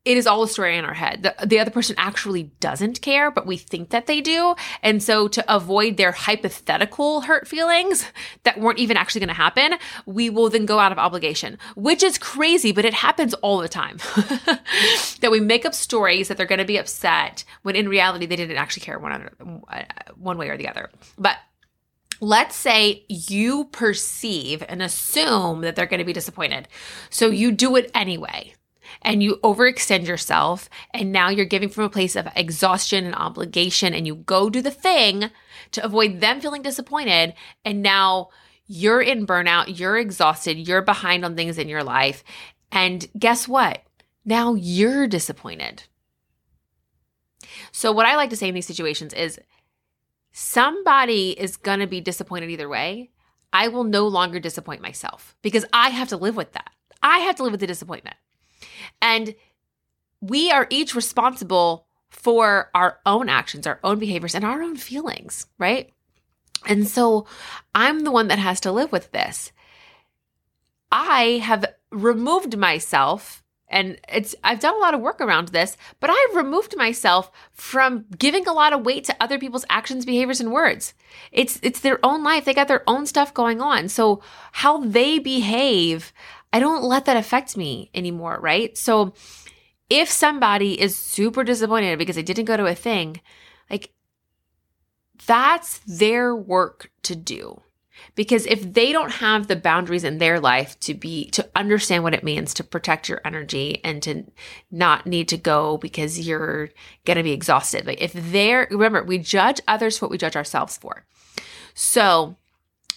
it 0.04 0.18
is 0.18 0.26
all 0.26 0.42
a 0.42 0.48
story 0.48 0.76
in 0.76 0.84
our 0.84 0.94
head. 0.94 1.22
The, 1.22 1.46
the 1.46 1.58
other 1.58 1.70
person 1.70 1.96
actually 1.98 2.44
doesn't 2.60 3.00
care, 3.00 3.30
but 3.30 3.46
we 3.46 3.56
think 3.56 3.88
that 3.90 4.06
they 4.06 4.20
do. 4.20 4.54
And 4.82 5.02
so 5.02 5.28
to 5.28 5.54
avoid 5.54 5.96
their 5.96 6.12
hypothetical 6.12 7.22
hurt 7.22 7.48
feelings 7.48 8.06
that 8.42 8.60
weren't 8.60 8.78
even 8.78 8.98
actually 8.98 9.20
going 9.20 9.28
to 9.28 9.34
happen, 9.34 9.74
we 10.04 10.28
will 10.28 10.50
then 10.50 10.66
go 10.66 10.78
out 10.78 10.92
of 10.92 10.98
obligation, 10.98 11.58
which 11.74 12.02
is 12.02 12.18
crazy, 12.18 12.70
but 12.70 12.84
it 12.84 12.92
happens 12.92 13.32
all 13.34 13.58
the 13.58 13.68
time. 13.68 13.96
that 15.20 15.30
we 15.30 15.40
make 15.40 15.64
up 15.64 15.74
stories 15.74 16.28
that 16.28 16.36
they're 16.36 16.46
going 16.46 16.58
to 16.58 16.64
be 16.66 16.76
upset 16.76 17.44
when 17.62 17.74
in 17.74 17.88
reality 17.88 18.26
they 18.26 18.36
didn't 18.36 18.58
actually 18.58 18.82
care 18.82 18.98
one, 18.98 19.12
other, 19.12 19.32
uh, 19.68 19.82
one 20.16 20.36
way 20.36 20.50
or 20.50 20.58
the 20.58 20.68
other. 20.68 20.90
But 21.16 21.38
let's 22.20 22.56
say 22.56 23.04
you 23.08 23.64
perceive 23.72 24.62
and 24.68 24.82
assume 24.82 25.62
that 25.62 25.76
they're 25.76 25.86
going 25.86 25.98
to 25.98 26.04
be 26.04 26.12
disappointed. 26.12 26.68
So 27.08 27.30
you 27.30 27.52
do 27.52 27.76
it 27.76 27.90
anyway 27.94 28.54
and 29.02 29.22
you 29.22 29.36
overextend 29.42 30.06
yourself 30.06 30.68
and 30.92 31.12
now 31.12 31.28
you're 31.28 31.44
giving 31.44 31.68
from 31.68 31.84
a 31.84 31.90
place 31.90 32.16
of 32.16 32.28
exhaustion 32.36 33.04
and 33.04 33.14
obligation 33.14 33.94
and 33.94 34.06
you 34.06 34.14
go 34.14 34.50
do 34.50 34.60
the 34.62 34.70
thing 34.70 35.30
to 35.72 35.84
avoid 35.84 36.20
them 36.20 36.40
feeling 36.40 36.62
disappointed 36.62 37.34
and 37.64 37.82
now 37.82 38.28
you're 38.66 39.02
in 39.02 39.26
burnout, 39.26 39.78
you're 39.78 39.98
exhausted, 39.98 40.56
you're 40.56 40.82
behind 40.82 41.24
on 41.24 41.36
things 41.36 41.58
in 41.58 41.68
your 41.68 41.84
life 41.84 42.24
and 42.72 43.06
guess 43.18 43.46
what? 43.46 43.82
Now 44.24 44.54
you're 44.54 45.06
disappointed. 45.06 45.84
So 47.72 47.92
what 47.92 48.06
I 48.06 48.16
like 48.16 48.30
to 48.30 48.36
say 48.36 48.48
in 48.48 48.54
these 48.54 48.66
situations 48.66 49.12
is 49.12 49.38
somebody 50.32 51.30
is 51.30 51.56
going 51.56 51.80
to 51.80 51.86
be 51.86 52.00
disappointed 52.00 52.50
either 52.50 52.68
way. 52.68 53.10
I 53.52 53.68
will 53.68 53.84
no 53.84 54.08
longer 54.08 54.40
disappoint 54.40 54.82
myself 54.82 55.36
because 55.42 55.64
I 55.72 55.90
have 55.90 56.08
to 56.08 56.16
live 56.16 56.34
with 56.34 56.52
that. 56.52 56.70
I 57.02 57.18
have 57.20 57.36
to 57.36 57.42
live 57.44 57.52
with 57.52 57.60
the 57.60 57.66
disappointment. 57.66 58.16
And 59.00 59.34
we 60.20 60.50
are 60.50 60.66
each 60.70 60.94
responsible 60.94 61.86
for 62.10 62.70
our 62.74 63.00
own 63.04 63.28
actions, 63.28 63.66
our 63.66 63.80
own 63.84 63.98
behaviors, 63.98 64.34
and 64.34 64.44
our 64.44 64.62
own 64.62 64.76
feelings, 64.76 65.46
right? 65.58 65.92
And 66.66 66.88
so 66.88 67.26
I'm 67.74 68.00
the 68.00 68.10
one 68.10 68.28
that 68.28 68.38
has 68.38 68.60
to 68.60 68.72
live 68.72 68.92
with 68.92 69.12
this. 69.12 69.52
I 70.90 71.42
have 71.42 71.64
removed 71.90 72.56
myself 72.56 73.44
and 73.68 73.98
it's 74.08 74.34
I've 74.44 74.60
done 74.60 74.76
a 74.76 74.78
lot 74.78 74.94
of 74.94 75.00
work 75.00 75.20
around 75.20 75.48
this, 75.48 75.76
but 75.98 76.10
I've 76.10 76.36
removed 76.36 76.76
myself 76.76 77.30
from 77.52 78.04
giving 78.16 78.46
a 78.46 78.52
lot 78.52 78.72
of 78.72 78.84
weight 78.84 79.04
to 79.04 79.16
other 79.20 79.38
people's 79.38 79.64
actions, 79.68 80.06
behaviors 80.06 80.40
and 80.40 80.52
words. 80.52 80.94
It's 81.32 81.58
it's 81.62 81.80
their 81.80 81.98
own 82.04 82.22
life. 82.22 82.44
They 82.44 82.54
got 82.54 82.68
their 82.68 82.88
own 82.88 83.06
stuff 83.06 83.34
going 83.34 83.60
on. 83.60 83.88
So 83.88 84.22
how 84.52 84.78
they 84.78 85.18
behave, 85.18 86.12
I 86.54 86.60
don't 86.60 86.84
let 86.84 87.06
that 87.06 87.16
affect 87.16 87.56
me 87.56 87.90
anymore, 87.96 88.38
right? 88.40 88.78
So 88.78 89.12
if 89.90 90.08
somebody 90.08 90.80
is 90.80 90.94
super 90.94 91.42
disappointed 91.42 91.98
because 91.98 92.14
they 92.14 92.22
didn't 92.22 92.44
go 92.44 92.56
to 92.56 92.66
a 92.66 92.76
thing, 92.76 93.20
like 93.68 93.92
that's 95.26 95.80
their 95.80 96.32
work 96.32 96.92
to 97.02 97.16
do. 97.16 97.60
Because 98.14 98.46
if 98.46 98.72
they 98.72 98.92
don't 98.92 99.10
have 99.10 99.48
the 99.48 99.56
boundaries 99.56 100.04
in 100.04 100.18
their 100.18 100.38
life 100.38 100.78
to 100.80 100.94
be, 100.94 101.28
to 101.30 101.48
understand 101.56 102.04
what 102.04 102.14
it 102.14 102.22
means 102.22 102.54
to 102.54 102.62
protect 102.62 103.08
your 103.08 103.20
energy 103.24 103.80
and 103.82 104.00
to 104.04 104.22
not 104.70 105.08
need 105.08 105.26
to 105.30 105.36
go 105.36 105.76
because 105.78 106.24
you're 106.24 106.70
going 107.04 107.16
to 107.16 107.24
be 107.24 107.32
exhausted. 107.32 107.84
Like 107.84 108.00
if 108.00 108.12
they're, 108.12 108.68
remember, 108.70 109.02
we 109.02 109.18
judge 109.18 109.60
others 109.66 109.98
for 109.98 110.06
what 110.06 110.12
we 110.12 110.18
judge 110.18 110.36
ourselves 110.36 110.76
for. 110.76 111.04
So 111.74 112.36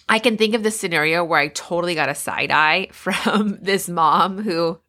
I 0.08 0.18
can 0.18 0.36
think 0.36 0.54
of 0.54 0.62
this 0.62 0.78
scenario 0.78 1.24
where 1.24 1.40
I 1.40 1.48
totally 1.48 1.94
got 1.94 2.08
a 2.08 2.14
side 2.14 2.50
eye 2.50 2.88
from 2.92 3.58
this 3.60 3.88
mom 3.88 4.42
who 4.42 4.80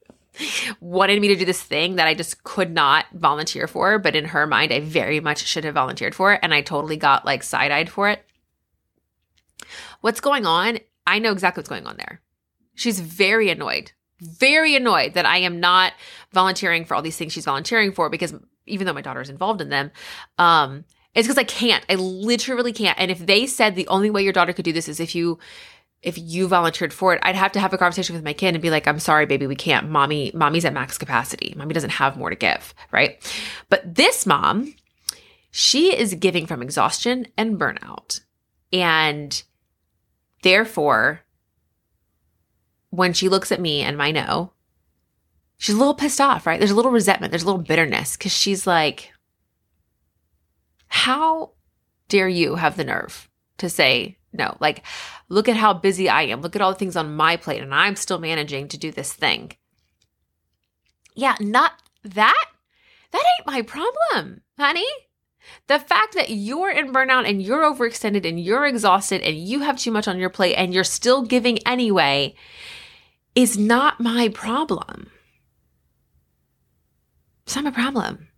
wanted 0.79 1.19
me 1.19 1.27
to 1.29 1.35
do 1.35 1.45
this 1.45 1.61
thing 1.61 1.95
that 1.95 2.07
I 2.07 2.13
just 2.13 2.43
could 2.43 2.71
not 2.71 3.05
volunteer 3.13 3.67
for, 3.67 3.99
but 3.99 4.15
in 4.15 4.25
her 4.25 4.47
mind, 4.47 4.71
I 4.71 4.79
very 4.79 5.19
much 5.19 5.45
should 5.45 5.65
have 5.65 5.73
volunteered 5.73 6.15
for 6.15 6.33
it. 6.33 6.39
And 6.41 6.53
I 6.53 6.61
totally 6.61 6.97
got 6.97 7.25
like 7.25 7.43
side 7.43 7.71
eyed 7.71 7.89
for 7.89 8.09
it. 8.09 8.25
What's 10.01 10.21
going 10.21 10.45
on? 10.45 10.79
I 11.05 11.19
know 11.19 11.31
exactly 11.31 11.59
what's 11.59 11.69
going 11.69 11.87
on 11.87 11.97
there. 11.97 12.21
She's 12.75 13.01
very 13.01 13.49
annoyed, 13.49 13.91
very 14.21 14.75
annoyed 14.75 15.15
that 15.15 15.25
I 15.25 15.39
am 15.39 15.59
not 15.59 15.93
volunteering 16.31 16.85
for 16.85 16.95
all 16.95 17.01
these 17.01 17.17
things 17.17 17.33
she's 17.33 17.45
volunteering 17.45 17.91
for 17.91 18.09
because 18.09 18.33
even 18.65 18.85
though 18.85 18.93
my 18.93 19.01
daughter 19.01 19.19
is 19.19 19.29
involved 19.29 19.59
in 19.59 19.69
them, 19.69 19.91
um, 20.37 20.85
it's 21.15 21.27
because 21.27 21.37
I 21.37 21.43
can't. 21.43 21.83
I 21.89 21.95
literally 21.95 22.73
can't. 22.73 22.99
And 22.99 23.09
if 23.09 23.25
they 23.25 23.47
said 23.47 23.75
the 23.75 23.87
only 23.87 24.09
way 24.09 24.23
your 24.23 24.33
daughter 24.33 24.53
could 24.53 24.65
do 24.65 24.73
this 24.73 24.87
is 24.87 24.99
if 24.99 25.15
you 25.15 25.39
if 26.01 26.17
you 26.17 26.47
volunteered 26.47 26.93
for 26.93 27.13
it, 27.13 27.19
I'd 27.23 27.35
have 27.35 27.51
to 27.53 27.59
have 27.59 27.73
a 27.73 27.77
conversation 27.77 28.15
with 28.15 28.23
my 28.23 28.31
kid 28.31 28.55
and 28.55 28.61
be 28.61 28.69
like, 28.69 28.87
I'm 28.87 28.99
sorry, 28.99 29.25
baby, 29.25 29.47
we 29.47 29.55
can't. 29.55 29.89
Mommy, 29.89 30.31
mommy's 30.33 30.63
at 30.63 30.73
max 30.73 30.97
capacity. 30.97 31.53
Mommy 31.57 31.73
doesn't 31.73 31.89
have 31.89 32.15
more 32.15 32.29
to 32.29 32.37
give, 32.37 32.73
right? 32.91 33.21
But 33.67 33.95
this 33.95 34.25
mom, 34.25 34.73
she 35.51 35.95
is 35.97 36.13
giving 36.15 36.45
from 36.45 36.61
exhaustion 36.61 37.27
and 37.37 37.59
burnout. 37.59 38.21
And 38.71 39.43
therefore, 40.41 41.21
when 42.91 43.11
she 43.11 43.27
looks 43.27 43.51
at 43.51 43.59
me 43.59 43.81
and 43.81 43.97
my 43.97 44.11
no, 44.11 44.53
she's 45.57 45.75
a 45.75 45.79
little 45.79 45.95
pissed 45.95 46.21
off, 46.21 46.47
right? 46.47 46.59
There's 46.59 46.71
a 46.71 46.75
little 46.75 46.91
resentment, 46.91 47.31
there's 47.31 47.43
a 47.43 47.47
little 47.47 47.61
bitterness 47.61 48.15
because 48.15 48.31
she's 48.31 48.65
like, 48.65 49.11
how 50.89 51.51
dare 52.09 52.27
you 52.27 52.55
have 52.55 52.75
the 52.77 52.83
nerve 52.83 53.29
to 53.57 53.69
say 53.69 54.17
no? 54.33 54.57
Like, 54.59 54.83
look 55.29 55.47
at 55.47 55.55
how 55.55 55.73
busy 55.73 56.09
I 56.09 56.23
am. 56.23 56.41
Look 56.41 56.55
at 56.55 56.61
all 56.61 56.71
the 56.71 56.77
things 56.77 56.95
on 56.95 57.15
my 57.15 57.37
plate, 57.37 57.61
and 57.61 57.73
I'm 57.73 57.95
still 57.95 58.19
managing 58.19 58.67
to 58.69 58.77
do 58.77 58.91
this 58.91 59.13
thing. 59.13 59.53
Yeah, 61.15 61.35
not 61.39 61.73
that. 62.03 62.45
That 63.11 63.23
ain't 63.37 63.47
my 63.47 63.61
problem, 63.61 64.41
honey. 64.57 64.85
The 65.67 65.79
fact 65.79 66.13
that 66.15 66.29
you're 66.29 66.69
in 66.69 66.93
burnout 66.93 67.27
and 67.27 67.41
you're 67.41 67.63
overextended 67.63 68.27
and 68.27 68.39
you're 68.39 68.65
exhausted 68.65 69.21
and 69.21 69.37
you 69.37 69.61
have 69.61 69.77
too 69.77 69.91
much 69.91 70.07
on 70.07 70.19
your 70.19 70.29
plate 70.29 70.55
and 70.55 70.73
you're 70.73 70.83
still 70.83 71.23
giving 71.23 71.59
anyway 71.67 72.35
is 73.35 73.57
not 73.57 73.99
my 73.99 74.29
problem. 74.29 75.09
It's 77.45 77.55
not 77.55 77.65
my 77.65 77.71
problem. 77.71 78.28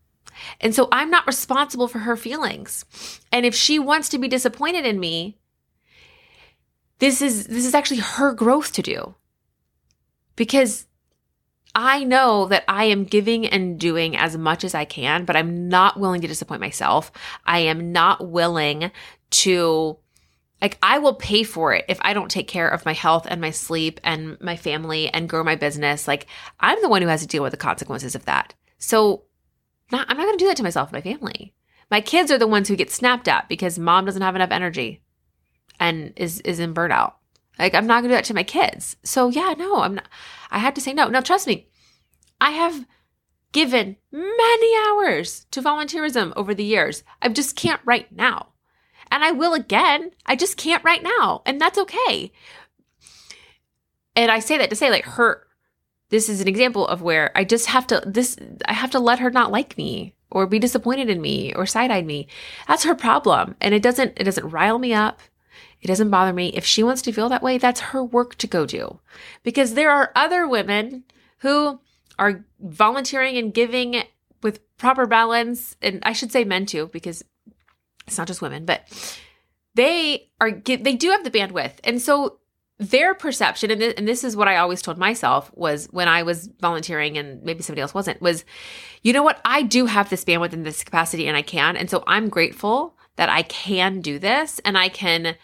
And 0.60 0.74
so 0.74 0.88
I'm 0.92 1.10
not 1.10 1.28
responsible 1.28 1.88
for 1.88 2.00
her 2.00 2.16
feelings. 2.16 2.86
And 3.32 3.46
if 3.46 3.56
she 3.56 3.80
wants 3.80 4.10
to 4.10 4.18
be 4.18 4.28
disappointed 4.28 4.86
in 4.86 5.00
me, 5.00 5.38
this 7.00 7.22
is 7.22 7.48
this 7.48 7.66
is 7.66 7.74
actually 7.74 8.00
her 8.00 8.34
growth 8.34 8.72
to 8.74 8.82
do. 8.82 9.16
Because 10.36 10.86
I 11.74 12.04
know 12.04 12.48
that 12.48 12.64
I 12.68 12.86
am 12.86 13.06
giving 13.06 13.46
and 13.48 13.80
doing 13.80 14.18
as 14.18 14.38
much 14.38 14.64
as 14.64 14.76
I 14.76 14.86
can, 14.86 15.26
but 15.26 15.36
I'm 15.36 15.70
not 15.70 16.00
willing 16.00 16.22
to 16.22 16.28
disappoint 16.28 16.62
myself. 16.62 17.12
I 17.46 17.60
am 17.60 17.92
not 17.92 18.28
willing 18.28 18.92
to 19.32 19.98
like 20.62 20.78
I 20.84 21.00
will 21.00 21.16
pay 21.16 21.44
for 21.44 21.74
it 21.74 21.86
if 21.88 21.98
I 22.02 22.14
don't 22.14 22.30
take 22.30 22.48
care 22.48 22.68
of 22.68 22.86
my 22.86 22.94
health 22.94 23.26
and 23.28 23.42
my 23.42 23.50
sleep 23.50 24.00
and 24.04 24.40
my 24.42 24.56
family 24.56 25.10
and 25.10 25.28
grow 25.28 25.44
my 25.44 25.56
business. 25.56 26.08
Like 26.08 26.28
I'm 26.60 26.82
the 26.82 26.90
one 26.90 27.02
who 27.02 27.08
has 27.08 27.22
to 27.22 27.28
deal 27.28 27.42
with 27.42 27.52
the 27.52 27.58
consequences 27.58 28.16
of 28.16 28.26
that. 28.26 28.54
So 28.78 29.24
not, 29.92 30.10
I'm 30.10 30.18
not 30.18 30.26
going 30.26 30.38
to 30.38 30.44
do 30.44 30.48
that 30.48 30.58
to 30.58 30.64
myself 30.64 30.92
my 30.92 31.02
family. 31.02 31.54
My 31.90 32.02
kids 32.02 32.32
are 32.32 32.38
the 32.38 32.48
ones 32.48 32.68
who 32.68 32.76
get 32.76 32.92
snapped 32.92 33.28
at 33.28 33.50
because 33.50 33.78
mom 33.78 34.06
doesn't 34.06 34.22
have 34.22 34.36
enough 34.36 34.52
energy 34.52 35.02
and 35.80 36.14
is 36.16 36.40
is 36.42 36.60
in 36.60 36.74
burnout. 36.74 37.14
Like 37.60 37.76
I'm 37.76 37.86
not 37.86 38.02
going 38.02 38.04
to 38.04 38.10
do 38.10 38.16
that 38.16 38.26
to 38.26 38.34
my 38.34 38.44
kids. 38.44 38.96
So 39.04 39.30
yeah, 39.30 39.54
no, 39.58 39.82
I'm 39.82 39.96
not. 39.96 40.08
I 40.50 40.60
had 40.60 40.76
to 40.76 40.82
say 40.82 40.94
no. 40.94 41.10
Now 41.10 41.22
trust 41.22 41.48
me, 41.48 41.68
I 42.40 42.52
have 42.52 42.86
given 43.52 43.98
many 44.12 44.78
hours 44.88 45.46
to 45.52 45.62
volunteerism 45.62 46.32
over 46.36 46.54
the 46.54 46.64
years. 46.64 47.04
I 47.22 47.30
just 47.30 47.56
can't 47.56 47.82
right 47.84 48.10
now. 48.12 48.54
And 49.12 49.24
I 49.24 49.32
will 49.32 49.54
again. 49.54 50.12
I 50.26 50.38
just 50.38 50.56
can't 50.56 50.84
right 50.86 51.04
now. 51.04 51.42
And 51.46 51.60
that's 51.60 51.78
okay. 51.78 52.32
And 54.16 54.32
I 54.32 54.40
say 54.40 54.58
that 54.58 54.70
to 54.70 54.76
say, 54.76 54.90
like, 54.90 55.06
her 55.06 55.46
this 56.12 56.30
is 56.30 56.42
an 56.42 56.48
example 56.48 56.86
of 56.88 57.02
where 57.02 57.32
I 57.36 57.44
just 57.44 57.66
have 57.68 57.88
to 57.88 58.04
this 58.06 58.38
I 58.66 58.74
have 58.74 58.92
to 58.92 59.00
let 59.00 59.20
her 59.20 59.32
not 59.32 59.52
like 59.52 59.78
me 59.78 60.14
or 60.30 60.46
be 60.46 60.60
disappointed 60.60 61.10
in 61.10 61.22
me 61.22 61.54
or 61.56 61.66
side-eyed 61.66 62.06
me. 62.06 62.28
That's 62.68 62.84
her 62.84 62.96
problem. 62.96 63.56
And 63.60 63.74
it 63.74 63.82
doesn't 63.82 64.14
it 64.18 64.26
doesn't 64.26 64.50
rile 64.50 64.78
me 64.78 64.94
up. 64.94 65.22
It 65.82 65.88
doesn't 65.88 66.12
bother 66.12 66.34
me. 66.34 66.50
If 66.50 66.66
she 66.66 66.84
wants 66.84 67.02
to 67.04 67.12
feel 67.12 67.30
that 67.30 67.42
way, 67.42 67.58
that's 67.58 67.80
her 67.80 68.04
work 68.04 68.36
to 68.36 68.48
go 68.48 68.66
do. 68.66 69.00
Because 69.42 69.74
there 69.74 69.90
are 69.90 70.12
other 70.16 70.48
women 70.48 71.06
who 71.40 71.80
are 72.20 72.46
volunteering 72.60 73.38
and 73.38 73.54
giving 73.54 74.04
with 74.44 74.60
proper 74.78 75.08
balance, 75.08 75.76
and 75.82 76.00
I 76.04 76.14
should 76.14 76.32
say 76.32 76.44
men 76.44 76.66
too, 76.66 76.90
because 76.94 77.24
it's 78.06 78.18
not 78.18 78.28
just 78.28 78.42
women, 78.42 78.66
but 78.66 78.84
they 79.76 80.30
are 80.40 80.52
they 80.52 80.96
do 80.96 81.10
have 81.12 81.24
the 81.24 81.32
bandwidth, 81.32 81.76
and 81.84 82.02
so 82.02 82.40
their 82.82 83.14
perception, 83.14 83.72
and 83.72 83.80
this, 83.80 83.94
and 83.96 84.08
this 84.08 84.24
is 84.24 84.36
what 84.36 84.48
I 84.48 84.58
always 84.58 84.82
told 84.82 84.98
myself 84.98 85.52
was 85.54 85.88
when 85.92 86.08
I 86.08 86.24
was 86.24 86.50
volunteering, 86.60 87.18
and 87.18 87.42
maybe 87.44 87.62
somebody 87.62 87.82
else 87.82 87.94
wasn't, 87.94 88.22
was, 88.22 88.44
you 89.04 89.14
know 89.14 89.24
what, 89.24 89.40
I 89.46 89.62
do 89.62 89.86
have 89.86 90.10
this 90.10 90.26
bandwidth 90.26 90.54
and 90.54 90.66
this 90.66 90.84
capacity, 90.84 91.28
and 91.28 91.38
I 91.38 91.44
can, 91.44 91.78
and 91.78 91.90
so 91.90 92.04
I'm 92.08 92.28
grateful 92.28 92.98
that 93.18 93.30
I 93.30 93.44
can 93.44 94.02
do 94.02 94.18
this, 94.18 94.60
and 94.66 94.78
I 94.78 94.90
can 94.90 95.36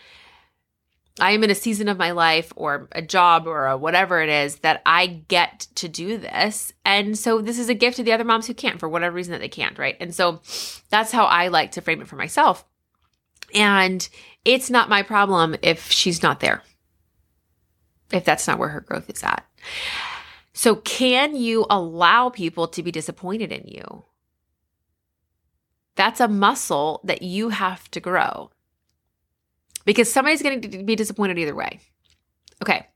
I 1.20 1.32
am 1.32 1.44
in 1.44 1.50
a 1.50 1.56
season 1.56 1.88
of 1.88 1.98
my 1.98 2.12
life 2.12 2.54
or 2.56 2.88
a 2.92 3.02
job 3.02 3.48
or 3.48 3.66
a 3.66 3.78
whatever 3.78 4.22
it 4.22 4.30
is 4.30 4.58
that 4.58 4.82
I 4.86 5.08
get 5.08 5.68
to 5.76 5.88
do 5.88 6.18
this. 6.18 6.72
And 6.86 7.18
so 7.18 7.42
this 7.42 7.58
is 7.58 7.70
a 7.70 7.74
gift 7.74 7.98
to 7.98 8.04
the 8.04 8.12
other 8.12 8.24
moms 8.24 8.46
who 8.46 8.54
can't 8.54 8.80
for 8.80 8.88
whatever 8.88 9.16
reason 9.16 9.32
that 9.32 9.42
they 9.42 9.50
can't, 9.50 9.80
right? 9.80 9.98
And 10.00 10.14
so 10.14 10.42
that's 10.90 11.12
how 11.12 11.26
I 11.26 11.48
like 11.48 11.72
to 11.72 11.82
frame 11.82 12.02
it 12.02 12.08
for 12.08 12.18
myself. 12.18 12.66
And 13.54 14.08
it's 14.46 14.70
not 14.70 14.90
my 14.90 15.02
problem 15.02 15.56
if 15.62 15.90
she's 15.92 16.22
not 16.22 16.40
there, 16.40 16.62
if 18.12 18.26
that's 18.26 18.48
not 18.48 18.60
where 18.60 18.70
her 18.70 18.82
growth 18.82 19.10
is 19.10 19.24
at. 19.24 19.46
So, 20.54 20.76
can 20.76 21.36
you 21.36 21.66
allow 21.70 22.30
people 22.30 22.68
to 22.70 22.82
be 22.82 22.92
disappointed 22.92 23.52
in 23.52 23.68
you? 23.68 24.06
That's 25.96 26.20
a 26.20 26.28
muscle 26.28 27.02
that 27.04 27.22
you 27.22 27.50
have 27.50 27.90
to 27.92 28.00
grow 28.00 28.52
because 29.86 30.12
somebody's 30.12 30.44
going 30.44 30.62
to 30.62 30.84
be 30.84 30.96
disappointed 30.96 31.38
either 31.40 31.56
way. 31.56 31.80
Okay. 32.62 32.88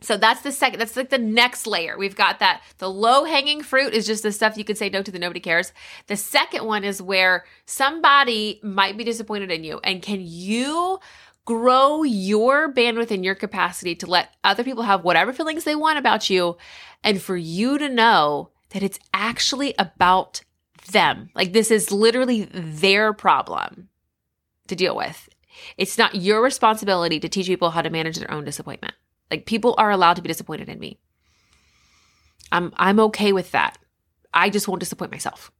So 0.00 0.18
that's 0.18 0.42
the 0.42 0.52
second, 0.52 0.80
that's 0.80 0.96
like 0.96 1.08
the 1.08 1.18
next 1.18 1.66
layer. 1.66 1.96
We've 1.96 2.14
got 2.14 2.38
that. 2.40 2.62
The 2.76 2.90
low 2.90 3.24
hanging 3.24 3.62
fruit 3.62 3.94
is 3.94 4.06
just 4.06 4.22
the 4.22 4.32
stuff 4.32 4.58
you 4.58 4.64
could 4.64 4.76
say 4.76 4.90
no 4.90 5.02
to 5.02 5.10
that 5.10 5.18
nobody 5.18 5.40
cares. 5.40 5.72
The 6.08 6.16
second 6.16 6.66
one 6.66 6.84
is 6.84 7.00
where 7.00 7.46
somebody 7.64 8.60
might 8.62 8.98
be 8.98 9.04
disappointed 9.04 9.50
in 9.50 9.64
you. 9.64 9.80
And 9.82 10.02
can 10.02 10.20
you 10.20 11.00
grow 11.44 12.02
your 12.02 12.72
bandwidth 12.72 13.10
and 13.10 13.24
your 13.24 13.34
capacity 13.34 13.94
to 13.96 14.06
let 14.06 14.34
other 14.42 14.64
people 14.64 14.84
have 14.84 15.04
whatever 15.04 15.32
feelings 15.32 15.64
they 15.64 15.74
want 15.74 15.98
about 15.98 16.30
you 16.30 16.56
and 17.02 17.20
for 17.20 17.36
you 17.36 17.78
to 17.78 17.88
know 17.88 18.50
that 18.70 18.82
it's 18.82 18.98
actually 19.12 19.74
about 19.78 20.42
them? 20.90 21.30
Like 21.34 21.52
this 21.52 21.70
is 21.70 21.92
literally 21.92 22.44
their 22.44 23.12
problem 23.12 23.88
to 24.68 24.76
deal 24.76 24.96
with. 24.96 25.28
It's 25.76 25.98
not 25.98 26.14
your 26.14 26.42
responsibility 26.42 27.20
to 27.20 27.28
teach 27.28 27.46
people 27.46 27.70
how 27.70 27.82
to 27.82 27.90
manage 27.90 28.16
their 28.16 28.30
own 28.30 28.44
disappointment. 28.44 28.94
Like 29.30 29.46
people 29.46 29.74
are 29.78 29.90
allowed 29.90 30.14
to 30.14 30.22
be 30.22 30.28
disappointed 30.28 30.68
in 30.68 30.78
me. 30.78 30.98
I'm 32.52 32.72
I'm 32.76 33.00
okay 33.00 33.32
with 33.32 33.50
that. 33.52 33.78
I 34.32 34.50
just 34.50 34.68
won't 34.68 34.80
disappoint 34.80 35.12
myself. 35.12 35.50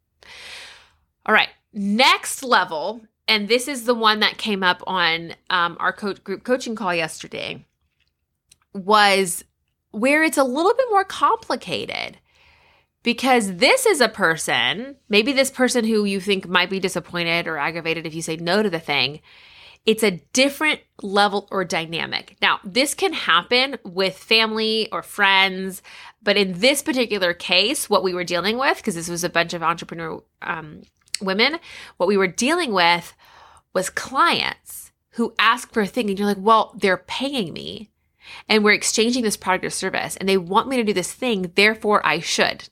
All 1.26 1.34
right, 1.34 1.48
next 1.72 2.42
level, 2.42 3.02
and 3.28 3.48
this 3.48 3.68
is 3.68 3.84
the 3.84 3.94
one 3.94 4.20
that 4.20 4.38
came 4.38 4.62
up 4.62 4.82
on 4.86 5.34
um, 5.50 5.76
our 5.80 5.92
co- 5.92 6.14
group 6.14 6.44
coaching 6.44 6.74
call 6.74 6.94
yesterday, 6.94 7.64
was 8.74 9.44
where 9.90 10.22
it's 10.24 10.38
a 10.38 10.44
little 10.44 10.74
bit 10.74 10.86
more 10.90 11.04
complicated 11.04 12.18
because 13.02 13.56
this 13.56 13.86
is 13.86 14.00
a 14.00 14.08
person, 14.08 14.96
maybe 15.08 15.32
this 15.32 15.50
person 15.50 15.84
who 15.84 16.04
you 16.04 16.20
think 16.20 16.48
might 16.48 16.70
be 16.70 16.80
disappointed 16.80 17.46
or 17.46 17.58
aggravated 17.58 18.06
if 18.06 18.14
you 18.14 18.22
say 18.22 18.36
no 18.36 18.62
to 18.62 18.70
the 18.70 18.80
thing 18.80 19.20
it's 19.86 20.02
a 20.02 20.22
different 20.32 20.80
level 21.02 21.46
or 21.50 21.64
dynamic. 21.64 22.36
Now, 22.40 22.60
this 22.64 22.94
can 22.94 23.12
happen 23.12 23.76
with 23.84 24.16
family 24.16 24.88
or 24.90 25.02
friends, 25.02 25.82
but 26.22 26.36
in 26.36 26.60
this 26.60 26.82
particular 26.82 27.34
case, 27.34 27.90
what 27.90 28.02
we 28.02 28.14
were 28.14 28.24
dealing 28.24 28.56
with, 28.56 28.78
because 28.78 28.94
this 28.94 29.10
was 29.10 29.24
a 29.24 29.28
bunch 29.28 29.52
of 29.52 29.62
entrepreneur 29.62 30.22
um, 30.40 30.82
women, 31.20 31.58
what 31.96 32.08
we 32.08 32.16
were 32.16 32.26
dealing 32.26 32.72
with 32.72 33.14
was 33.72 33.90
clients 33.90 34.92
who 35.10 35.34
ask 35.38 35.72
for 35.72 35.82
a 35.82 35.86
thing, 35.86 36.10
and 36.10 36.18
you're 36.18 36.28
like, 36.28 36.36
well, 36.38 36.74
they're 36.76 36.96
paying 36.96 37.52
me 37.52 37.90
and 38.48 38.64
we're 38.64 38.72
exchanging 38.72 39.22
this 39.22 39.36
product 39.36 39.64
or 39.64 39.70
service 39.70 40.16
and 40.16 40.28
they 40.28 40.36
want 40.36 40.68
me 40.68 40.76
to 40.76 40.84
do 40.84 40.92
this 40.92 41.12
thing, 41.12 41.52
therefore 41.54 42.04
I 42.06 42.20
should. 42.20 42.68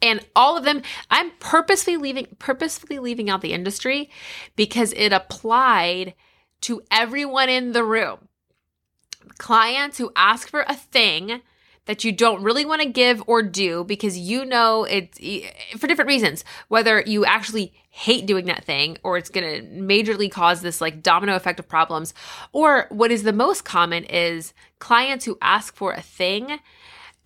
And 0.00 0.24
all 0.34 0.56
of 0.56 0.64
them, 0.64 0.82
I'm 1.10 1.30
purposefully 1.38 1.96
leaving 1.96 2.26
purposefully 2.38 2.98
leaving 2.98 3.30
out 3.30 3.40
the 3.40 3.52
industry 3.52 4.10
because 4.56 4.92
it 4.94 5.12
applied 5.12 6.14
to 6.62 6.82
everyone 6.90 7.48
in 7.48 7.72
the 7.72 7.84
room. 7.84 8.28
Clients 9.38 9.98
who 9.98 10.12
ask 10.16 10.48
for 10.48 10.64
a 10.68 10.74
thing 10.74 11.42
that 11.86 12.04
you 12.04 12.12
don't 12.12 12.42
really 12.42 12.64
want 12.64 12.80
to 12.82 12.88
give 12.88 13.22
or 13.26 13.42
do 13.42 13.84
because 13.84 14.16
you 14.16 14.44
know 14.44 14.84
it's 14.84 15.18
for 15.78 15.86
different 15.86 16.08
reasons, 16.08 16.44
whether 16.68 17.00
you 17.00 17.24
actually 17.24 17.72
hate 17.90 18.24
doing 18.24 18.46
that 18.46 18.64
thing 18.64 18.96
or 19.02 19.18
it's 19.18 19.28
going 19.28 19.46
to 19.46 19.68
majorly 19.68 20.30
cause 20.30 20.62
this 20.62 20.80
like 20.80 21.02
domino 21.02 21.34
effect 21.34 21.58
of 21.58 21.68
problems. 21.68 22.14
Or 22.52 22.86
what 22.90 23.10
is 23.10 23.22
the 23.22 23.32
most 23.32 23.64
common 23.64 24.04
is 24.04 24.54
clients 24.78 25.24
who 25.24 25.36
ask 25.42 25.74
for 25.74 25.92
a 25.92 26.00
thing 26.00 26.60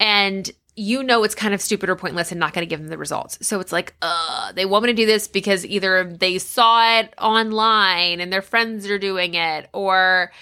and 0.01 0.51
you 0.77 1.03
know 1.03 1.25
it's 1.25 1.35
kind 1.35 1.55
of 1.55 1.61
stupid 1.63 1.89
or 1.89 1.97
pointless 1.97 2.31
and 2.31 2.39
not 2.39 2.53
going 2.53 2.67
to 2.67 2.69
give 2.69 2.81
them 2.81 2.89
the 2.89 2.99
results. 2.99 3.39
So 3.47 3.61
it's 3.61 3.73
like, 3.73 3.95
uh, 4.03 4.53
they 4.53 4.67
want 4.67 4.85
me 4.85 4.93
to 4.93 4.97
do 4.97 5.07
this 5.07 5.27
because 5.27 5.65
either 5.65 6.05
they 6.05 6.39
saw 6.39 6.99
it 6.99 7.15
online 7.19 8.21
and 8.21 8.31
their 8.33 8.43
friends 8.43 8.87
are 8.89 8.99
doing 8.99 9.35
it, 9.35 9.69
or 9.73 10.33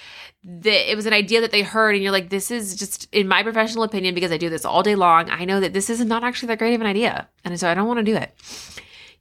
the, 0.45 0.91
it 0.91 0.95
was 0.95 1.07
an 1.07 1.13
idea 1.15 1.41
that 1.41 1.53
they 1.53 1.63
heard, 1.63 1.95
and 1.95 2.03
you're 2.03 2.13
like, 2.13 2.29
this 2.29 2.51
is 2.51 2.77
just, 2.77 3.09
in 3.13 3.27
my 3.27 3.43
professional 3.43 3.83
opinion, 3.83 4.15
because 4.15 4.31
I 4.31 4.37
do 4.37 4.51
this 4.51 4.65
all 4.65 4.83
day 4.83 4.95
long, 4.95 5.31
I 5.31 5.45
know 5.45 5.59
that 5.61 5.73
this 5.73 5.89
is 5.89 6.05
not 6.05 6.23
actually 6.23 6.49
that 6.49 6.59
great 6.59 6.75
of 6.75 6.81
an 6.81 6.87
idea. 6.87 7.29
And 7.45 7.59
so 7.59 7.69
I 7.69 7.75
don't 7.75 7.89
want 7.89 7.99
to 7.99 8.05
do 8.05 8.17
it. 8.17 8.35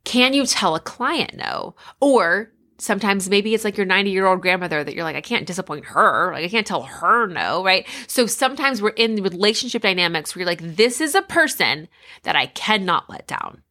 Can 0.04 0.34
you 0.34 0.46
tell 0.46 0.76
a 0.76 0.82
client 0.82 1.36
no? 1.36 1.76
Or 2.02 2.52
sometimes 2.78 3.30
maybe 3.30 3.54
it's 3.54 3.64
like 3.64 3.78
your 3.78 3.86
90 3.86 4.12
year 4.12 4.26
old 4.26 4.42
grandmother 4.42 4.84
that 4.84 4.94
you're 4.94 5.06
like, 5.06 5.16
I 5.16 5.22
can't 5.22 5.48
disappoint 5.48 5.86
her. 5.86 6.32
Like, 6.34 6.44
I 6.44 6.50
can't 6.50 6.68
tell 6.68 6.84
her 6.84 7.28
no, 7.28 7.64
right? 7.64 7.88
So 8.08 8.26
sometimes 8.26 8.82
we're 8.82 8.90
in 8.90 9.24
relationship 9.24 9.82
dynamics 9.82 10.36
where 10.36 10.42
you're 10.42 10.52
like, 10.52 10.76
this 10.76 11.00
is 11.00 11.16
a 11.16 11.22
person 11.22 11.88
that 12.24 12.36
I 12.36 12.48
cannot 12.48 13.10
let 13.10 13.28
down. 13.28 13.64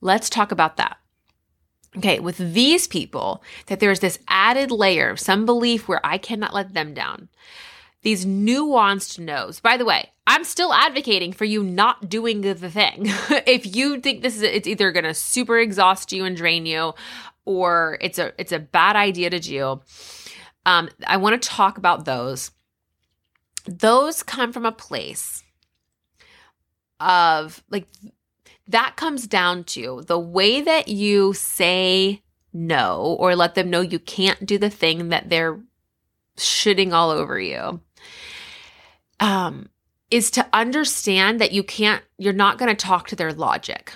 Let's 0.00 0.30
talk 0.30 0.52
about 0.52 0.76
that. 0.76 0.98
Okay, 1.96 2.20
with 2.20 2.38
these 2.38 2.86
people, 2.86 3.42
that 3.66 3.78
there's 3.78 4.00
this 4.00 4.18
added 4.28 4.70
layer 4.70 5.10
of 5.10 5.20
some 5.20 5.44
belief 5.44 5.88
where 5.88 6.00
I 6.04 6.16
cannot 6.16 6.54
let 6.54 6.72
them 6.72 6.94
down. 6.94 7.28
These 8.02 8.24
nuanced 8.26 9.18
no's. 9.18 9.60
By 9.60 9.76
the 9.76 9.84
way, 9.84 10.10
I'm 10.26 10.44
still 10.44 10.72
advocating 10.72 11.32
for 11.32 11.44
you 11.44 11.62
not 11.62 12.08
doing 12.08 12.40
the 12.40 12.54
thing. 12.54 13.04
if 13.46 13.76
you 13.76 14.00
think 14.00 14.22
this 14.22 14.36
is 14.36 14.42
it's 14.42 14.66
either 14.66 14.90
going 14.90 15.04
to 15.04 15.14
super 15.14 15.58
exhaust 15.58 16.12
you 16.12 16.24
and 16.24 16.36
drain 16.36 16.66
you 16.66 16.94
or 17.44 17.98
it's 18.00 18.18
a 18.18 18.32
it's 18.38 18.52
a 18.52 18.58
bad 18.58 18.96
idea 18.96 19.30
to 19.30 19.40
do. 19.40 19.80
Um, 20.64 20.88
I 21.06 21.16
want 21.16 21.40
to 21.40 21.48
talk 21.48 21.78
about 21.78 22.04
those. 22.04 22.52
Those 23.66 24.22
come 24.22 24.52
from 24.52 24.66
a 24.66 24.72
place 24.72 25.42
of 26.98 27.62
like 27.70 27.86
that 28.68 28.96
comes 28.96 29.26
down 29.26 29.64
to 29.64 30.02
the 30.06 30.18
way 30.18 30.60
that 30.60 30.88
you 30.88 31.32
say 31.32 32.22
no 32.52 33.16
or 33.18 33.34
let 33.34 33.54
them 33.54 33.70
know 33.70 33.80
you 33.80 33.98
can't 33.98 34.46
do 34.46 34.58
the 34.58 34.70
thing 34.70 35.08
that 35.08 35.28
they're 35.28 35.60
shitting 36.36 36.92
all 36.92 37.10
over 37.10 37.38
you. 37.40 37.80
Um, 39.20 39.68
is 40.10 40.30
to 40.32 40.46
understand 40.52 41.40
that 41.40 41.52
you 41.52 41.62
can't, 41.62 42.02
you're 42.18 42.32
not 42.32 42.58
going 42.58 42.68
to 42.68 42.74
talk 42.74 43.08
to 43.08 43.16
their 43.16 43.32
logic. 43.32 43.92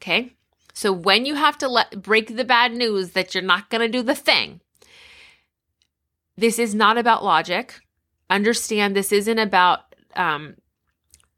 Okay. 0.00 0.32
So 0.74 0.92
when 0.92 1.26
you 1.26 1.34
have 1.34 1.58
to 1.58 1.68
let 1.68 2.02
break 2.02 2.36
the 2.36 2.44
bad 2.44 2.72
news 2.72 3.10
that 3.10 3.34
you're 3.34 3.42
not 3.42 3.70
going 3.70 3.80
to 3.80 3.88
do 3.88 4.02
the 4.02 4.14
thing, 4.14 4.60
this 6.36 6.58
is 6.58 6.74
not 6.74 6.98
about 6.98 7.24
logic. 7.24 7.80
Understand 8.28 8.94
this 8.94 9.12
isn't 9.12 9.38
about 9.38 9.80
um 10.14 10.56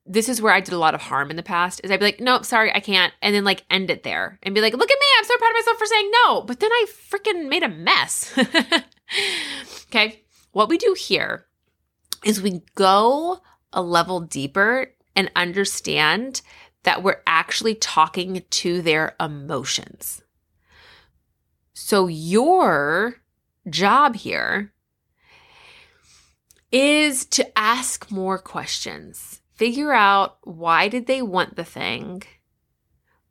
this 0.09 0.29
is 0.29 0.41
where 0.41 0.53
I 0.53 0.61
did 0.61 0.73
a 0.73 0.79
lot 0.79 0.95
of 0.95 1.03
harm 1.03 1.31
in 1.31 1.37
the 1.37 1.43
past 1.43 1.81
is 1.85 1.91
I'd 1.91 2.01
be 2.01 2.07
like, 2.07 2.21
nope, 2.21 2.45
sorry, 2.45 2.75
I 2.75 2.81
can't. 2.81 3.13
And 3.21 3.35
then 3.35 3.45
like 3.45 3.65
end 3.71 3.91
it 3.91 4.03
there 4.03 4.39
and 4.43 4.55
be 4.55 4.61
like, 4.61 4.73
look 4.73 4.91
at 4.91 4.99
me, 4.99 5.07
I'm 5.19 5.25
so 5.25 5.37
proud 5.37 5.51
of 5.51 5.57
myself 5.57 5.79
for 5.79 5.87
saying 5.87 6.11
no. 6.25 6.43
But 6.43 6.61
then 6.61 6.73
I 6.73 6.87
freaking 7.11 7.49
made 7.49 7.63
a 7.63 7.69
mess. 7.69 8.37
okay. 9.89 10.23
What 10.53 10.71
we 10.71 10.79
do 10.79 10.97
here 10.99 11.47
is 12.25 12.41
we 12.41 12.63
go 12.75 13.41
a 13.73 13.83
level 13.83 14.21
deeper 14.21 14.87
and 15.15 15.31
understand 15.37 16.41
that 16.85 17.03
we're 17.03 17.23
actually 17.27 17.75
talking 17.75 18.43
to 18.49 18.81
their 18.81 19.15
emotions. 19.21 20.23
So, 21.75 22.07
your 22.07 23.17
job 23.69 24.17
here 24.17 24.73
is 26.73 27.25
to 27.27 27.59
ask 27.59 28.11
more 28.11 28.39
questions. 28.39 29.38
Figure 29.59 29.93
out 29.93 30.39
why 30.45 30.87
did 30.87 31.09
they 31.09 31.21
want 31.21 31.57
the 31.57 31.65
thing? 31.65 32.23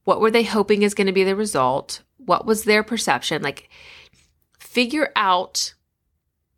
What 0.03 0.19
were 0.19 0.29
they 0.29 0.43
hoping 0.43 0.81
is 0.81 0.93
going 0.93 1.07
to 1.07 1.13
be 1.13 1.23
the 1.23 1.37
result? 1.37 2.03
What 2.17 2.45
was 2.45 2.65
their 2.65 2.83
perception? 2.83 3.41
Like 3.41 3.69
figure 4.59 5.09
out 5.15 5.73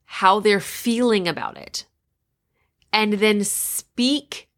how 0.06 0.40
they're 0.40 0.60
feeling 0.60 1.28
about 1.28 1.56
it. 1.56 1.86
And 2.92 3.14
then 3.14 3.44
speak 3.44 4.49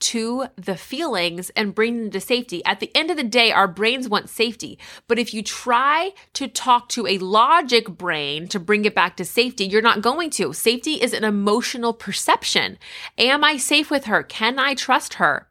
to 0.00 0.46
the 0.56 0.76
feelings 0.76 1.50
and 1.50 1.74
bring 1.74 2.02
them 2.02 2.10
to 2.10 2.20
safety. 2.20 2.64
At 2.64 2.80
the 2.80 2.94
end 2.94 3.10
of 3.10 3.16
the 3.16 3.24
day, 3.24 3.52
our 3.52 3.68
brains 3.68 4.08
want 4.08 4.28
safety. 4.28 4.78
But 5.06 5.18
if 5.18 5.34
you 5.34 5.42
try 5.42 6.12
to 6.34 6.48
talk 6.48 6.88
to 6.90 7.06
a 7.06 7.18
logic 7.18 7.88
brain 7.88 8.48
to 8.48 8.60
bring 8.60 8.84
it 8.84 8.94
back 8.94 9.16
to 9.16 9.24
safety, 9.24 9.64
you're 9.64 9.82
not 9.82 10.02
going 10.02 10.30
to. 10.30 10.52
Safety 10.52 10.94
is 10.94 11.12
an 11.12 11.24
emotional 11.24 11.92
perception. 11.92 12.78
Am 13.16 13.44
I 13.44 13.56
safe 13.56 13.90
with 13.90 14.04
her? 14.04 14.22
Can 14.22 14.58
I 14.58 14.74
trust 14.74 15.14
her? 15.14 15.48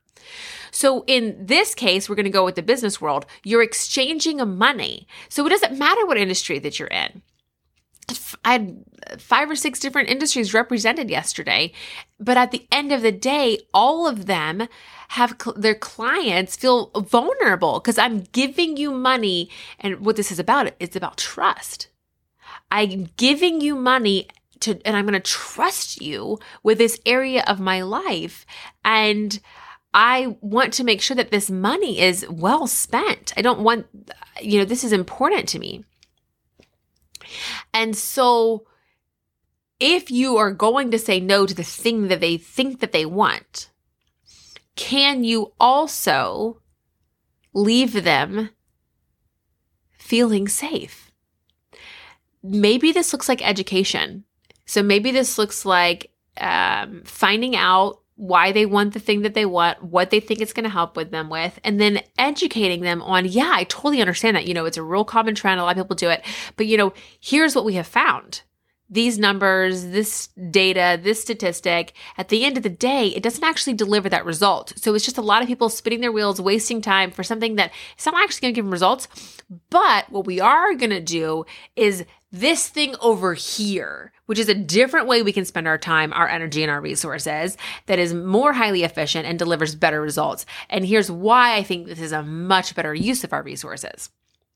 So 0.71 1.03
in 1.07 1.45
this 1.45 1.73
case, 1.73 2.07
we're 2.07 2.15
going 2.15 2.25
to 2.25 2.29
go 2.29 2.45
with 2.45 2.55
the 2.55 2.63
business 2.63 3.01
world. 3.01 3.25
You're 3.43 3.63
exchanging 3.63 4.37
money. 4.57 5.07
So 5.29 5.45
it 5.45 5.49
doesn't 5.49 5.77
matter 5.77 6.05
what 6.05 6.17
industry 6.17 6.59
that 6.59 6.77
you're 6.77 6.87
in. 6.89 7.21
I 8.43 8.53
had 8.53 8.83
five 9.19 9.49
or 9.49 9.55
six 9.55 9.79
different 9.79 10.09
industries 10.09 10.53
represented 10.53 11.09
yesterday, 11.09 11.73
but 12.19 12.37
at 12.37 12.51
the 12.51 12.65
end 12.71 12.91
of 12.91 13.01
the 13.01 13.11
day, 13.11 13.59
all 13.73 14.07
of 14.07 14.25
them 14.25 14.67
have 15.09 15.35
cl- 15.41 15.57
their 15.57 15.75
clients 15.75 16.55
feel 16.55 16.91
vulnerable 16.95 17.79
because 17.79 17.97
I'm 17.97 18.21
giving 18.31 18.77
you 18.77 18.91
money. 18.91 19.49
And 19.79 20.05
what 20.05 20.15
this 20.15 20.31
is 20.31 20.39
about, 20.39 20.73
it's 20.79 20.95
about 20.95 21.17
trust. 21.17 21.89
I'm 22.71 23.09
giving 23.17 23.61
you 23.61 23.75
money 23.75 24.27
to, 24.61 24.79
and 24.85 24.95
I'm 24.95 25.05
going 25.05 25.13
to 25.13 25.19
trust 25.19 26.01
you 26.01 26.39
with 26.63 26.77
this 26.77 26.99
area 27.05 27.43
of 27.47 27.59
my 27.59 27.81
life. 27.81 28.45
And 28.83 29.39
I 29.93 30.37
want 30.41 30.73
to 30.73 30.83
make 30.83 31.01
sure 31.01 31.15
that 31.15 31.31
this 31.31 31.49
money 31.49 31.99
is 31.99 32.25
well 32.29 32.67
spent. 32.67 33.33
I 33.35 33.41
don't 33.41 33.61
want, 33.61 33.87
you 34.41 34.59
know, 34.59 34.65
this 34.65 34.83
is 34.83 34.93
important 34.93 35.49
to 35.49 35.59
me. 35.59 35.83
And 37.73 37.95
so 37.95 38.65
if 39.79 40.09
you 40.09 40.37
are 40.37 40.51
going 40.51 40.91
to 40.91 40.99
say 40.99 41.19
no 41.19 41.45
to 41.45 41.53
the 41.53 41.63
thing 41.63 42.07
that 42.07 42.19
they 42.19 42.37
think 42.37 42.79
that 42.79 42.91
they 42.91 43.05
want, 43.05 43.69
can 44.75 45.23
you 45.23 45.53
also 45.59 46.61
leave 47.53 48.03
them 48.03 48.49
feeling 49.91 50.47
safe? 50.47 51.11
Maybe 52.43 52.91
this 52.91 53.11
looks 53.11 53.27
like 53.27 53.47
education. 53.47 54.23
So 54.65 54.83
maybe 54.83 55.11
this 55.11 55.37
looks 55.37 55.65
like 55.65 56.11
um, 56.39 57.01
finding 57.05 57.55
out 57.55 57.99
why 58.17 58.51
they 58.51 58.65
want 58.65 58.93
the 58.93 58.99
thing 58.99 59.21
that 59.21 59.35
they 59.35 59.45
want, 59.45 59.81
what 59.81 60.09
they 60.09 60.19
think 60.19 60.41
it's 60.41 60.51
going 60.51 60.63
to 60.63 60.69
help 60.69 60.97
with 60.97 61.11
them 61.11 61.29
with, 61.29 61.59
and 61.63 61.79
then 61.79 62.01
educating 62.17 62.81
them 62.81 63.01
on, 63.03 63.25
yeah, 63.25 63.51
I 63.53 63.63
totally 63.65 64.01
understand 64.01 64.35
that. 64.35 64.47
You 64.47 64.55
know, 64.55 64.65
it's 64.65 64.75
a 64.75 64.83
real 64.83 65.05
common 65.05 65.35
trend. 65.35 65.59
A 65.59 65.63
lot 65.63 65.77
of 65.77 65.85
people 65.85 65.95
do 65.95 66.09
it. 66.09 66.25
But, 66.55 66.65
you 66.65 66.77
know, 66.77 66.93
here's 67.21 67.55
what 67.55 67.63
we 67.63 67.75
have 67.75 67.87
found. 67.87 68.41
These 68.89 69.19
numbers, 69.19 69.87
this 69.87 70.29
data, 70.49 70.99
this 71.01 71.21
statistic, 71.21 71.93
at 72.17 72.29
the 72.29 72.43
end 72.43 72.57
of 72.57 72.63
the 72.63 72.69
day, 72.69 73.09
it 73.09 73.21
doesn't 73.21 73.43
actually 73.43 73.73
deliver 73.73 74.09
that 74.09 74.25
result. 74.25 74.73
So 74.77 74.95
it's 74.95 75.05
just 75.05 75.17
a 75.17 75.21
lot 75.21 75.41
of 75.41 75.47
people 75.47 75.69
spinning 75.69 76.01
their 76.01 76.11
wheels, 76.11 76.41
wasting 76.41 76.81
time 76.81 77.11
for 77.11 77.21
something 77.21 77.55
that 77.57 77.71
it's 77.93 78.05
not 78.05 78.15
actually 78.15 78.41
going 78.41 78.53
to 78.53 78.57
give 78.57 78.65
them 78.65 78.71
results. 78.71 79.07
But 79.69 80.09
what 80.09 80.25
we 80.25 80.39
are 80.39 80.73
going 80.73 80.89
to 80.89 81.01
do 81.01 81.45
is 81.75 82.05
this 82.31 82.67
thing 82.67 82.95
over 83.01 83.33
here, 83.33 84.11
which 84.27 84.37
is 84.37 84.47
a 84.47 84.53
different 84.53 85.07
way 85.07 85.23
we 85.23 85.33
can 85.33 85.45
spend 85.45 85.67
our 85.67 85.77
time, 85.77 86.13
our 86.13 86.27
energy, 86.27 86.61
and 86.61 86.71
our 86.71 86.79
resources 86.79 87.57
that 87.87 87.97
is 87.97 88.13
more 88.13 88.53
highly 88.53 88.83
efficient 88.83 89.25
and 89.25 89.39
delivers 89.39 89.73
better 89.73 89.99
results. 89.99 90.45
And 90.69 90.85
here's 90.85 91.09
why 91.09 91.55
I 91.55 91.63
think 91.63 91.87
this 91.87 91.99
is 91.99 92.11
a 92.11 92.23
much 92.23 92.75
better 92.75 92.93
use 92.93 93.23
of 93.23 93.33
our 93.33 93.41
resources, 93.41 94.11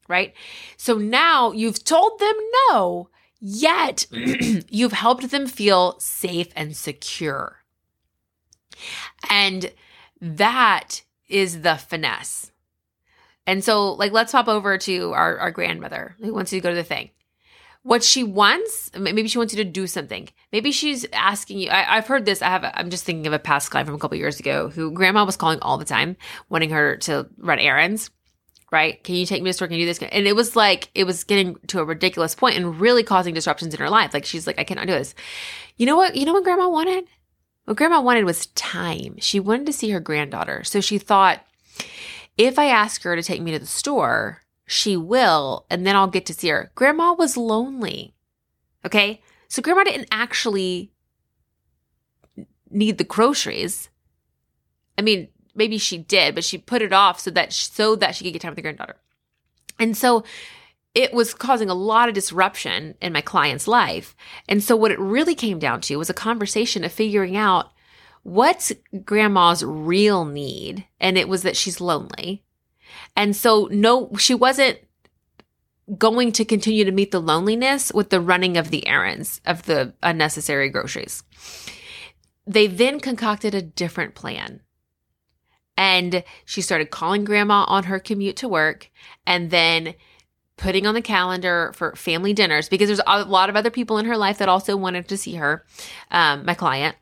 right? 0.07 0.34
So 0.77 0.97
now 0.97 1.51
you've 1.51 1.84
told 1.84 2.19
them 2.19 2.36
no, 2.69 3.10
yet 3.39 4.05
you've 4.12 4.93
helped 4.93 5.31
them 5.31 5.47
feel 5.47 5.99
safe 5.99 6.49
and 6.55 6.75
secure. 6.75 7.63
And 9.29 9.71
that 10.19 11.01
is 11.27 11.62
the 11.62 11.75
finesse. 11.75 12.51
And 13.47 13.63
so, 13.63 13.93
like, 13.93 14.12
let's 14.12 14.31
hop 14.31 14.47
over 14.47 14.77
to 14.77 15.13
our, 15.13 15.38
our 15.39 15.51
grandmother 15.51 16.15
who 16.19 16.34
wants 16.34 16.53
you 16.53 16.60
to 16.60 16.63
go 16.63 16.69
to 16.69 16.75
the 16.75 16.84
thing 16.84 17.10
what 17.84 18.04
she 18.04 18.24
wants 18.24 18.91
maybe 18.98 19.28
she 19.28 19.38
wants 19.38 19.54
you 19.54 19.63
to 19.63 19.70
do 19.70 19.88
something. 19.88 20.30
Maybe 20.52 20.72
she's 20.72 21.06
asking 21.13 21.60
you 21.60 21.70
I, 21.70 21.96
have 21.96 22.08
heard 22.08 22.26
this 22.26 22.41
i 22.41 22.50
have 22.50 22.70
i'm 22.76 22.89
just 22.89 23.04
thinking 23.04 23.28
of 23.28 23.34
a 23.34 23.39
past 23.39 23.72
client 23.72 23.88
from 23.88 23.96
a 23.96 24.00
couple 24.00 24.17
years 24.17 24.39
ago 24.39 24.70
who 24.70 24.91
grandma 24.91 25.24
was 25.26 25.38
calling 25.38 25.60
all 25.62 25.78
the 25.78 25.86
time 25.86 26.17
wanting 26.50 26.70
her 26.72 26.98
to 26.98 27.28
run 27.38 27.60
errands 27.60 28.12
right? 28.72 29.04
Can 29.04 29.15
you 29.15 29.26
take 29.26 29.44
me 29.44 29.50
to 29.50 29.54
store? 29.54 29.67
Can 29.67 29.78
you 29.78 29.84
do 29.84 29.94
this? 29.94 30.02
And 30.02 30.26
it 30.26 30.36
was 30.36 30.56
like 30.56 30.89
it 30.96 31.04
was 31.04 31.24
getting 31.24 31.56
to 31.67 31.80
a 31.80 31.86
ridiculous 31.86 32.34
point 32.34 32.56
and 32.56 32.80
really 32.80 33.04
causing 33.04 33.34
disruptions 33.34 33.74
in 33.74 33.80
her 33.80 33.89
life. 33.89 34.13
Like 34.13 34.26
she's 34.26 34.48
like 34.48 34.60
i 34.60 34.63
cannot 34.63 34.88
do 34.88 34.94
this. 34.94 35.13
You 35.78 35.86
know 35.86 35.98
what 35.98 36.15
you 36.15 36.26
know 36.26 36.34
what 36.34 36.44
grandma 36.44 36.70
wanted? 36.70 37.06
What 37.65 37.78
grandma 37.78 38.02
wanted 38.02 38.26
was 38.26 38.48
time. 38.48 39.15
She 39.20 39.39
wanted 39.39 39.65
to 39.67 39.74
see 39.74 39.89
her 39.89 40.00
granddaughter. 40.00 40.63
So 40.63 40.82
she 40.82 40.98
thought 40.98 41.46
if 42.38 42.58
i 42.58 42.65
ask 42.67 43.04
her 43.04 43.15
to 43.15 43.22
take 43.22 43.41
me 43.41 43.52
to 43.52 43.60
the 43.60 43.65
store 43.65 44.41
she 44.65 44.95
will, 44.95 45.65
and 45.69 45.86
then 45.86 45.95
I'll 45.95 46.08
get 46.08 46.26
to 46.28 46.34
see 46.34 46.50
her. 46.50 46.71
Grandma 46.76 47.13
was 47.13 47.38
lonely. 47.38 48.13
Okay. 48.86 49.21
So 49.47 49.62
grandma 49.62 49.84
didn't 49.84 50.08
actually 50.12 50.91
need 52.69 52.97
the 52.97 53.04
groceries. 53.04 53.89
I 54.97 55.02
mean, 55.02 55.28
maybe 55.54 55.78
she 55.78 55.97
did, 55.97 56.36
but 56.36 56.43
she 56.43 56.58
put 56.58 56.82
it 56.82 56.93
off 56.93 57.19
so 57.19 57.32
that 57.32 57.52
so 57.54 57.95
that 57.97 58.15
she 58.15 58.24
could 58.24 58.34
get 58.34 58.41
time 58.41 58.52
with 58.52 58.58
the 58.58 58.62
granddaughter. 58.62 58.97
And 59.78 59.97
so 59.97 60.24
it 60.93 61.13
was 61.13 61.34
causing 61.34 61.69
a 61.69 61.74
lot 61.74 62.10
of 62.10 62.15
disruption 62.15 62.95
in 63.02 63.13
my 63.13 63.21
client's 63.21 63.67
life. 63.67 64.15
And 64.47 64.63
so 64.63 64.76
what 64.76 64.91
it 64.91 65.00
really 65.00 65.36
came 65.36 65.60
down 65.60 65.82
to 65.82 65.97
was 65.97 66.10
a 66.10 66.13
conversation 66.13 66.84
of 66.84 66.91
figuring 66.91 67.38
out 67.38 67.71
what's 68.24 68.71
grandma's 69.04 69.63
real 69.63 70.26
need 70.26 70.86
and 71.00 71.17
it 71.17 71.28
was 71.28 71.41
that 71.41 71.58
she's 71.58 71.82
lonely 71.82 72.43
and 73.15 73.36
so, 73.36 73.67
no, 73.71 74.12
she 74.17 74.34
wasn't 74.34 74.80
going 75.97 76.32
to 76.32 76.45
continue 76.45 76.86
to 76.86 76.91
meet 76.91 77.12
the 77.12 77.21
loneliness 77.21 77.91
with 77.93 78.10
the 78.10 78.21
running 78.21 78.58
of 78.58 78.69
the 78.69 78.88
errands 78.88 79.41
of 79.45 79.63
the 79.63 79.93
unnecessary 80.01 80.69
groceries. 80.69 81.23
They 82.47 82.67
then 82.67 82.99
concocted 82.99 83.54
a 83.54 83.62
different 83.62 84.15
plan. 84.15 84.62
And 85.77 86.23
she 86.45 86.62
started 86.62 86.91
calling 86.91 87.23
grandma 87.23 87.65
on 87.67 87.86
her 87.86 87.99
commute 87.99 88.36
to 88.38 88.47
work 88.47 88.89
and 89.25 89.49
then 89.49 89.95
putting 90.58 90.86
on 90.86 90.93
the 90.93 91.01
calendar 91.01 91.71
for 91.73 91.95
family 91.95 92.34
dinners 92.34 92.69
because 92.69 92.88
there's 92.88 93.01
a 93.08 93.23
lot 93.25 93.49
of 93.49 93.56
other 93.56 93.71
people 93.71 93.97
in 93.97 94.06
her 94.06 94.17
life 94.17 94.38
that 94.38 94.49
also 94.49 94.77
wanted 94.77 95.08
to 95.08 95.17
see 95.17 95.36
her, 95.36 95.65
um, 96.12 96.45
my 96.45 96.54
client 96.54 96.95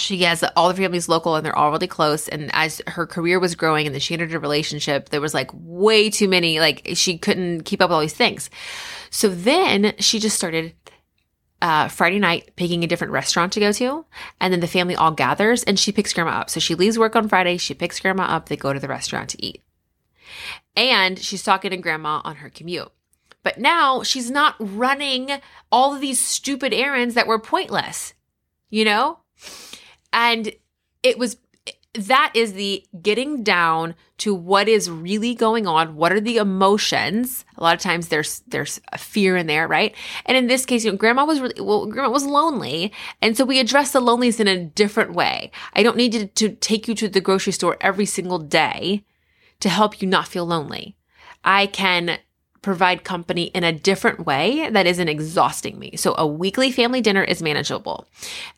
she 0.00 0.22
has 0.22 0.42
all 0.56 0.68
the 0.68 0.74
families 0.74 1.08
local 1.08 1.36
and 1.36 1.44
they're 1.44 1.56
all 1.56 1.70
really 1.70 1.86
close. 1.86 2.28
And 2.28 2.50
as 2.52 2.82
her 2.86 3.06
career 3.06 3.38
was 3.38 3.54
growing 3.54 3.86
and 3.86 3.94
then 3.94 4.00
she 4.00 4.14
entered 4.14 4.34
a 4.34 4.40
relationship, 4.40 5.10
there 5.10 5.20
was 5.20 5.34
like 5.34 5.50
way 5.52 6.10
too 6.10 6.28
many, 6.28 6.60
like 6.60 6.88
she 6.94 7.18
couldn't 7.18 7.62
keep 7.62 7.80
up 7.80 7.90
with 7.90 7.94
all 7.94 8.00
these 8.00 8.14
things. 8.14 8.50
So 9.10 9.28
then 9.28 9.94
she 9.98 10.18
just 10.18 10.36
started 10.36 10.74
uh, 11.62 11.88
Friday 11.88 12.18
night 12.18 12.52
picking 12.56 12.82
a 12.82 12.86
different 12.86 13.12
restaurant 13.12 13.52
to 13.52 13.60
go 13.60 13.72
to. 13.72 14.04
And 14.40 14.52
then 14.52 14.60
the 14.60 14.66
family 14.66 14.96
all 14.96 15.10
gathers 15.10 15.62
and 15.64 15.78
she 15.78 15.92
picks 15.92 16.12
grandma 16.12 16.32
up. 16.32 16.50
So 16.50 16.60
she 16.60 16.74
leaves 16.74 16.98
work 16.98 17.16
on 17.16 17.28
Friday. 17.28 17.56
She 17.56 17.74
picks 17.74 18.00
grandma 18.00 18.24
up. 18.24 18.48
They 18.48 18.56
go 18.56 18.72
to 18.72 18.80
the 18.80 18.88
restaurant 18.88 19.30
to 19.30 19.44
eat. 19.44 19.62
And 20.76 21.18
she's 21.18 21.42
talking 21.42 21.72
to 21.72 21.76
grandma 21.76 22.22
on 22.24 22.36
her 22.36 22.48
commute. 22.48 22.90
But 23.42 23.58
now 23.58 24.02
she's 24.02 24.30
not 24.30 24.54
running 24.58 25.30
all 25.72 25.94
of 25.94 26.00
these 26.00 26.20
stupid 26.20 26.72
errands 26.72 27.14
that 27.14 27.26
were 27.26 27.38
pointless, 27.38 28.14
you 28.68 28.84
know? 28.84 29.18
And 30.12 30.52
it 31.02 31.18
was 31.18 31.36
that 31.94 32.30
is 32.34 32.52
the 32.52 32.86
getting 33.02 33.42
down 33.42 33.96
to 34.18 34.32
what 34.32 34.68
is 34.68 34.88
really 34.88 35.34
going 35.34 35.66
on. 35.66 35.96
What 35.96 36.12
are 36.12 36.20
the 36.20 36.36
emotions? 36.36 37.44
A 37.56 37.62
lot 37.62 37.74
of 37.74 37.80
times 37.80 38.08
there's 38.08 38.40
there's 38.46 38.80
a 38.92 38.98
fear 38.98 39.36
in 39.36 39.48
there, 39.48 39.66
right? 39.66 39.94
And 40.26 40.36
in 40.36 40.46
this 40.46 40.64
case, 40.64 40.84
you 40.84 40.92
know, 40.92 40.96
grandma 40.96 41.24
was 41.24 41.40
really 41.40 41.60
well, 41.60 41.86
grandma 41.86 42.10
was 42.10 42.24
lonely, 42.24 42.92
and 43.20 43.36
so 43.36 43.44
we 43.44 43.58
address 43.58 43.90
the 43.90 44.00
loneliness 44.00 44.38
in 44.38 44.46
a 44.46 44.64
different 44.64 45.14
way. 45.14 45.50
I 45.72 45.82
don't 45.82 45.96
need 45.96 46.12
to, 46.12 46.26
to 46.26 46.50
take 46.50 46.86
you 46.86 46.94
to 46.94 47.08
the 47.08 47.20
grocery 47.20 47.52
store 47.52 47.76
every 47.80 48.06
single 48.06 48.38
day 48.38 49.04
to 49.58 49.68
help 49.68 50.00
you 50.00 50.06
not 50.06 50.28
feel 50.28 50.46
lonely. 50.46 50.96
I 51.42 51.66
can 51.66 52.18
provide 52.62 53.04
company 53.04 53.44
in 53.44 53.64
a 53.64 53.72
different 53.72 54.26
way 54.26 54.68
that 54.70 54.86
isn't 54.86 55.08
exhausting 55.08 55.78
me. 55.78 55.96
So 55.96 56.14
a 56.18 56.26
weekly 56.26 56.70
family 56.70 57.00
dinner 57.00 57.24
is 57.24 57.42
manageable. 57.42 58.06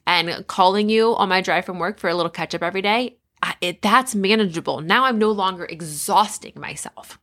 And 0.06 0.46
calling 0.46 0.88
you 0.88 1.14
on 1.14 1.28
my 1.28 1.40
drive 1.40 1.64
from 1.64 1.78
work 1.78 1.98
for 1.98 2.10
a 2.10 2.14
little 2.14 2.30
catch 2.30 2.54
up 2.54 2.62
every 2.62 2.82
day, 2.82 3.16
it, 3.60 3.82
that's 3.82 4.14
manageable. 4.14 4.80
Now 4.80 5.04
I'm 5.04 5.18
no 5.18 5.30
longer 5.30 5.64
exhausting 5.64 6.54
myself. 6.56 7.18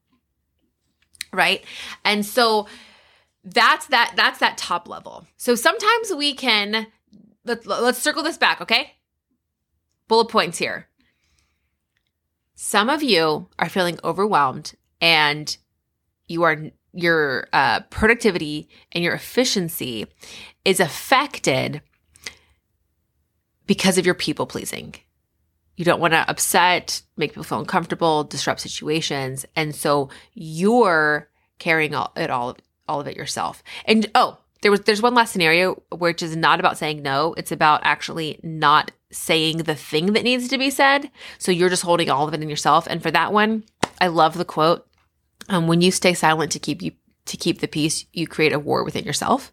Right? 1.34 1.64
And 2.06 2.26
so 2.26 2.68
that's 3.44 3.88
that 3.88 4.14
that's 4.16 4.40
that 4.40 4.58
top 4.58 4.88
level. 4.88 5.28
So 5.38 5.56
sometimes 5.56 6.14
we 6.14 6.34
can 6.34 6.88
let, 7.46 7.66
let's 7.66 8.00
circle 8.00 8.24
this 8.24 8.38
back, 8.38 8.62
okay? 8.62 8.94
Bullet 10.08 10.30
points 10.30 10.58
here. 10.58 10.88
Some 12.56 12.90
of 12.90 13.04
you 13.04 13.48
are 13.58 13.70
feeling 13.70 14.00
overwhelmed 14.04 14.74
and 15.00 15.56
you 16.30 16.44
are 16.44 16.72
your 16.94 17.48
uh, 17.54 17.82
productivity 17.90 18.70
and 18.92 19.04
your 19.04 19.14
efficiency 19.14 20.08
is 20.66 20.80
affected 20.80 21.82
because 23.68 23.98
of 23.98 24.06
your 24.06 24.16
people 24.16 24.48
pleasing. 24.48 24.96
You 25.76 25.86
don't 25.86 26.02
want 26.02 26.14
to 26.14 26.30
upset, 26.30 27.02
make 27.16 27.32
people 27.32 27.44
feel 27.44 27.60
uncomfortable, 27.60 28.24
disrupt 28.24 28.60
situations. 28.60 29.46
And 29.56 29.76
so 29.76 30.10
you're 30.34 31.30
carrying 31.58 31.96
all, 31.96 32.12
it 32.16 32.30
all, 32.30 32.58
all 32.88 33.00
of 33.00 33.08
it 33.08 33.16
yourself. 33.16 33.64
And 33.86 34.10
oh, 34.16 34.40
there 34.62 34.72
was 34.72 34.82
there's 34.82 35.02
one 35.02 35.14
last 35.14 35.32
scenario 35.32 35.82
which 35.92 36.22
is 36.22 36.36
not 36.36 36.60
about 36.60 36.78
saying 36.78 37.02
no. 37.02 37.34
It's 37.38 37.52
about 37.52 37.82
actually 37.84 38.40
not 38.44 38.92
saying 39.12 39.60
the 39.60 39.76
thing 39.76 40.14
that 40.14 40.24
needs 40.24 40.50
to 40.50 40.58
be 40.58 40.70
said. 40.70 41.10
So 41.38 41.52
you're 41.52 41.70
just 41.70 41.84
holding 41.84 42.10
all 42.10 42.28
of 42.28 42.34
it 42.34 42.42
in 42.42 42.50
yourself. 42.50 42.88
And 42.88 43.02
for 43.02 43.12
that 43.12 43.32
one, 43.32 43.64
I 44.02 44.08
love 44.08 44.38
the 44.38 44.46
quote. 44.46 44.86
Um, 45.50 45.68
when 45.68 45.82
you 45.82 45.92
stay 45.92 46.14
silent 46.14 46.52
to 46.54 46.60
keep 46.60 46.82
you 46.82 46.92
to 47.26 47.38
keep 47.38 47.60
the 47.60 47.68
peace, 47.68 48.06
you 48.14 48.28
create 48.28 48.54
a 48.54 48.60
war 48.60 48.84
within 48.84 49.06
yourself. 49.06 49.52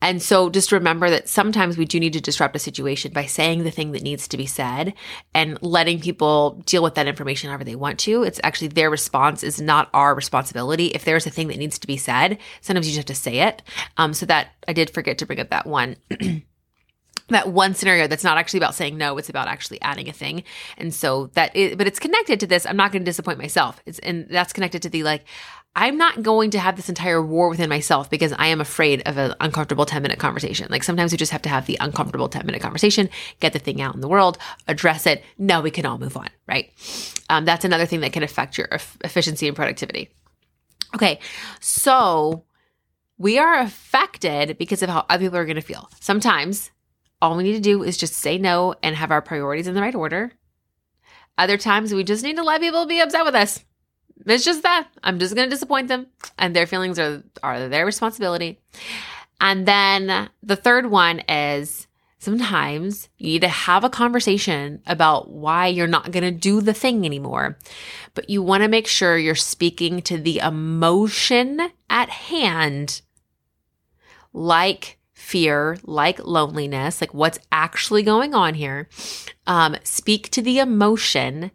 And 0.00 0.20
so 0.20 0.50
just 0.50 0.70
remember 0.70 1.08
that 1.08 1.30
sometimes 1.30 1.78
we 1.78 1.86
do 1.86 1.98
need 1.98 2.12
to 2.12 2.20
disrupt 2.20 2.54
a 2.56 2.58
situation 2.58 3.12
by 3.12 3.24
saying 3.24 3.64
the 3.64 3.70
thing 3.70 3.92
that 3.92 4.02
needs 4.02 4.28
to 4.28 4.36
be 4.36 4.44
said 4.44 4.92
and 5.32 5.60
letting 5.62 5.98
people 5.98 6.62
deal 6.66 6.82
with 6.82 6.94
that 6.96 7.06
information 7.06 7.48
however 7.48 7.64
they 7.64 7.74
want 7.74 7.98
to. 8.00 8.22
It's 8.22 8.40
actually 8.42 8.68
their 8.68 8.90
response 8.90 9.42
is 9.42 9.62
not 9.62 9.88
our 9.94 10.14
responsibility. 10.14 10.88
If 10.88 11.04
there's 11.04 11.26
a 11.26 11.30
thing 11.30 11.48
that 11.48 11.56
needs 11.56 11.78
to 11.78 11.86
be 11.86 11.96
said, 11.96 12.38
sometimes 12.60 12.86
you 12.86 12.94
just 12.94 13.08
have 13.08 13.16
to 13.16 13.22
say 13.22 13.40
it. 13.40 13.62
Um, 13.96 14.12
so 14.12 14.26
that 14.26 14.48
I 14.68 14.74
did 14.74 14.90
forget 14.90 15.18
to 15.18 15.26
bring 15.26 15.40
up 15.40 15.48
that 15.50 15.66
one. 15.66 15.96
that 17.28 17.48
one 17.48 17.74
scenario 17.74 18.06
that's 18.06 18.24
not 18.24 18.36
actually 18.36 18.58
about 18.58 18.74
saying 18.74 18.96
no 18.96 19.16
it's 19.18 19.28
about 19.28 19.48
actually 19.48 19.80
adding 19.82 20.08
a 20.08 20.12
thing 20.12 20.42
and 20.76 20.92
so 20.92 21.26
that 21.34 21.52
but 21.76 21.86
it's 21.86 21.98
connected 21.98 22.38
to 22.40 22.46
this 22.46 22.66
i'm 22.66 22.76
not 22.76 22.92
going 22.92 23.02
to 23.02 23.08
disappoint 23.08 23.38
myself 23.38 23.80
it's 23.86 23.98
and 24.00 24.26
that's 24.28 24.52
connected 24.52 24.82
to 24.82 24.88
the 24.88 25.02
like 25.02 25.24
I'm 25.76 25.98
not 25.98 26.22
going 26.22 26.50
to 26.50 26.60
have 26.60 26.76
this 26.76 26.88
entire 26.88 27.20
war 27.20 27.48
within 27.48 27.68
myself 27.68 28.08
because 28.08 28.32
I 28.32 28.46
am 28.46 28.60
afraid 28.60 29.02
of 29.06 29.18
an 29.18 29.34
uncomfortable 29.40 29.84
10 29.84 30.02
minute 30.02 30.20
conversation. 30.20 30.68
Like 30.70 30.84
sometimes 30.84 31.10
we 31.10 31.18
just 31.18 31.32
have 31.32 31.42
to 31.42 31.48
have 31.48 31.66
the 31.66 31.76
uncomfortable 31.80 32.28
10 32.28 32.46
minute 32.46 32.62
conversation, 32.62 33.10
get 33.40 33.52
the 33.52 33.58
thing 33.58 33.80
out 33.80 33.94
in 33.94 34.00
the 34.00 34.08
world, 34.08 34.38
address 34.68 35.04
it. 35.04 35.24
Now 35.36 35.60
we 35.60 35.72
can 35.72 35.84
all 35.84 35.98
move 35.98 36.16
on, 36.16 36.28
right? 36.46 36.70
Um, 37.28 37.44
that's 37.44 37.64
another 37.64 37.86
thing 37.86 38.00
that 38.00 38.12
can 38.12 38.22
affect 38.22 38.56
your 38.56 38.68
efficiency 39.02 39.48
and 39.48 39.56
productivity. 39.56 40.10
Okay, 40.94 41.18
so 41.58 42.44
we 43.18 43.38
are 43.38 43.58
affected 43.58 44.56
because 44.58 44.80
of 44.82 44.90
how 44.90 45.04
other 45.08 45.24
people 45.24 45.38
are 45.38 45.44
going 45.44 45.56
to 45.56 45.62
feel. 45.62 45.90
Sometimes 45.98 46.70
all 47.24 47.36
we 47.36 47.42
need 47.42 47.54
to 47.54 47.60
do 47.60 47.82
is 47.82 47.96
just 47.96 48.14
say 48.14 48.38
no 48.38 48.74
and 48.82 48.94
have 48.94 49.10
our 49.10 49.22
priorities 49.22 49.66
in 49.66 49.74
the 49.74 49.80
right 49.80 49.94
order. 49.94 50.32
Other 51.36 51.58
times 51.58 51.92
we 51.92 52.04
just 52.04 52.22
need 52.22 52.36
to 52.36 52.44
let 52.44 52.60
people 52.60 52.86
be 52.86 53.00
upset 53.00 53.24
with 53.24 53.34
us 53.34 53.64
it's 54.26 54.44
just 54.44 54.62
that. 54.62 54.88
I'm 55.02 55.18
just 55.18 55.34
going 55.34 55.48
to 55.48 55.54
disappoint 55.54 55.88
them 55.88 56.06
and 56.38 56.54
their 56.54 56.66
feelings 56.66 56.98
are 56.98 57.22
are 57.42 57.68
their 57.68 57.86
responsibility. 57.86 58.60
And 59.40 59.66
then 59.66 60.30
the 60.42 60.56
third 60.56 60.86
one 60.86 61.20
is 61.20 61.86
sometimes 62.18 63.08
you 63.18 63.32
need 63.32 63.42
to 63.42 63.48
have 63.48 63.84
a 63.84 63.90
conversation 63.90 64.80
about 64.86 65.30
why 65.30 65.66
you're 65.66 65.86
not 65.86 66.10
going 66.12 66.22
to 66.22 66.30
do 66.30 66.60
the 66.60 66.72
thing 66.72 67.04
anymore. 67.04 67.58
But 68.14 68.30
you 68.30 68.42
want 68.42 68.62
to 68.62 68.68
make 68.68 68.86
sure 68.86 69.18
you're 69.18 69.34
speaking 69.34 70.00
to 70.02 70.16
the 70.16 70.38
emotion 70.38 71.60
at 71.90 72.08
hand 72.08 73.02
like 74.32 74.98
fear, 75.24 75.78
like 75.84 76.24
loneliness, 76.24 77.00
like 77.00 77.14
what's 77.14 77.38
actually 77.50 78.02
going 78.02 78.34
on 78.34 78.54
here. 78.54 78.88
Um, 79.46 79.76
speak 79.82 80.30
to 80.30 80.42
the 80.42 80.58
emotion, 80.58 81.50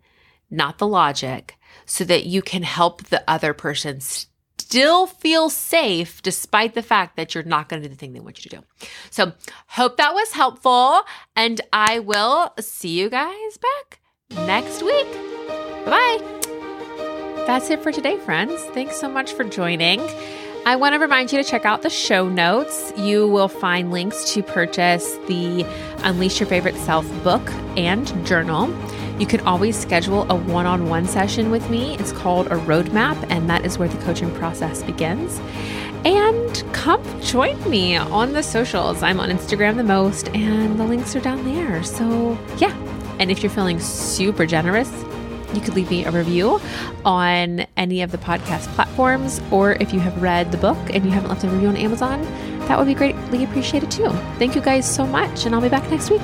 not 0.50 0.80
the 0.80 0.88
logic 0.88 1.56
so 1.86 2.04
that 2.04 2.26
you 2.26 2.42
can 2.42 2.64
help 2.64 3.06
the 3.06 3.24
other 3.28 3.54
person 3.54 4.00
still 4.00 5.08
feel 5.08 5.50
safe 5.50 6.22
despite 6.22 6.74
the 6.74 6.82
fact 6.82 7.16
that 7.16 7.34
you're 7.34 7.44
not 7.44 7.70
going 7.70 7.82
to 7.82 7.88
do 7.88 7.94
the 7.94 7.98
thing 7.98 8.14
they 8.14 8.20
want 8.20 8.44
you 8.44 8.50
to 8.50 8.58
do. 8.58 8.64
So, 9.10 9.34
hope 9.68 9.98
that 9.98 10.14
was 10.14 10.32
helpful. 10.32 11.02
And 11.36 11.62
I 11.74 12.00
will 12.00 12.54
see 12.60 13.00
you 13.00 13.10
guys 13.10 13.58
back 13.58 14.00
next 14.46 14.84
week. 14.84 15.08
Bye 15.86 16.20
bye. 16.20 17.46
That's 17.48 17.70
it 17.72 17.82
for 17.82 17.92
today, 17.92 18.18
friends. 18.18 18.62
Thanks 18.76 18.98
so 18.98 19.10
much 19.10 19.34
for 19.34 19.44
joining. 19.44 20.02
I 20.66 20.76
want 20.76 20.94
to 20.94 21.00
remind 21.00 21.32
you 21.32 21.42
to 21.42 21.50
check 21.50 21.66
out 21.66 21.82
the 21.82 21.90
show 21.90 22.28
notes. 22.30 22.94
You 22.98 23.28
will 23.28 23.48
find 23.48 23.92
links 23.92 24.34
to 24.34 24.44
purchase 24.44 25.16
the 25.28 25.66
Unleash 26.04 26.40
Your 26.40 26.48
Favorite 26.48 26.76
Self 26.76 27.08
book 27.24 27.42
and 27.78 28.06
journal. 28.26 28.70
You 29.20 29.26
can 29.26 29.40
always 29.42 29.78
schedule 29.78 30.30
a 30.30 30.36
one 30.36 30.66
on 30.66 30.88
one 30.88 31.08
session 31.08 31.50
with 31.50 31.70
me. 31.70 31.98
It's 31.98 32.12
called 32.12 32.48
a 32.48 32.58
roadmap, 32.58 33.26
and 33.30 33.50
that 33.50 33.66
is 33.66 33.78
where 33.78 33.88
the 33.88 33.98
coaching 34.04 34.34
process 34.36 34.84
begins. 34.84 35.40
And 36.06 36.64
come 36.74 37.04
join 37.22 37.70
me 37.70 37.96
on 37.96 38.34
the 38.34 38.44
socials. 38.44 39.02
I'm 39.02 39.20
on 39.20 39.30
Instagram 39.30 39.78
the 39.78 39.84
most, 39.84 40.30
and 40.30 40.80
the 40.80 40.86
links 40.86 41.16
are 41.16 41.22
down 41.22 41.44
there. 41.46 41.84
So, 41.84 42.38
yeah. 42.58 42.76
And 43.20 43.32
if 43.32 43.42
you're 43.44 43.50
feeling 43.50 43.80
super 43.80 44.46
generous, 44.46 44.90
you 45.54 45.62
could 45.62 45.76
leave 45.76 45.90
me 45.90 46.06
a 46.06 46.12
review 46.12 46.60
on 47.06 47.66
any 47.78 48.02
of 48.02 48.12
the 48.12 48.18
podcast 48.18 48.68
platforms, 48.76 49.42
or 49.52 49.74
if 49.74 49.94
you 49.94 50.00
have 50.00 50.22
read 50.22 50.52
the 50.52 50.58
book 50.58 50.78
and 50.94 51.06
you 51.06 51.12
haven't 51.12 51.30
left 51.30 51.44
a 51.44 51.50
review 51.50 51.70
on 51.70 51.78
Amazon, 51.78 52.22
that 52.68 52.78
would 52.78 52.88
be 52.88 52.94
greatly 52.94 53.44
appreciated 53.44 53.90
too. 53.90 54.10
Thank 54.38 54.56
you 54.56 54.62
guys 54.62 54.90
so 54.90 55.06
much, 55.06 55.46
and 55.46 55.56
I'll 55.56 55.62
be 55.62 55.70
back 55.70 55.90
next 55.90 56.10
week. 56.10 56.22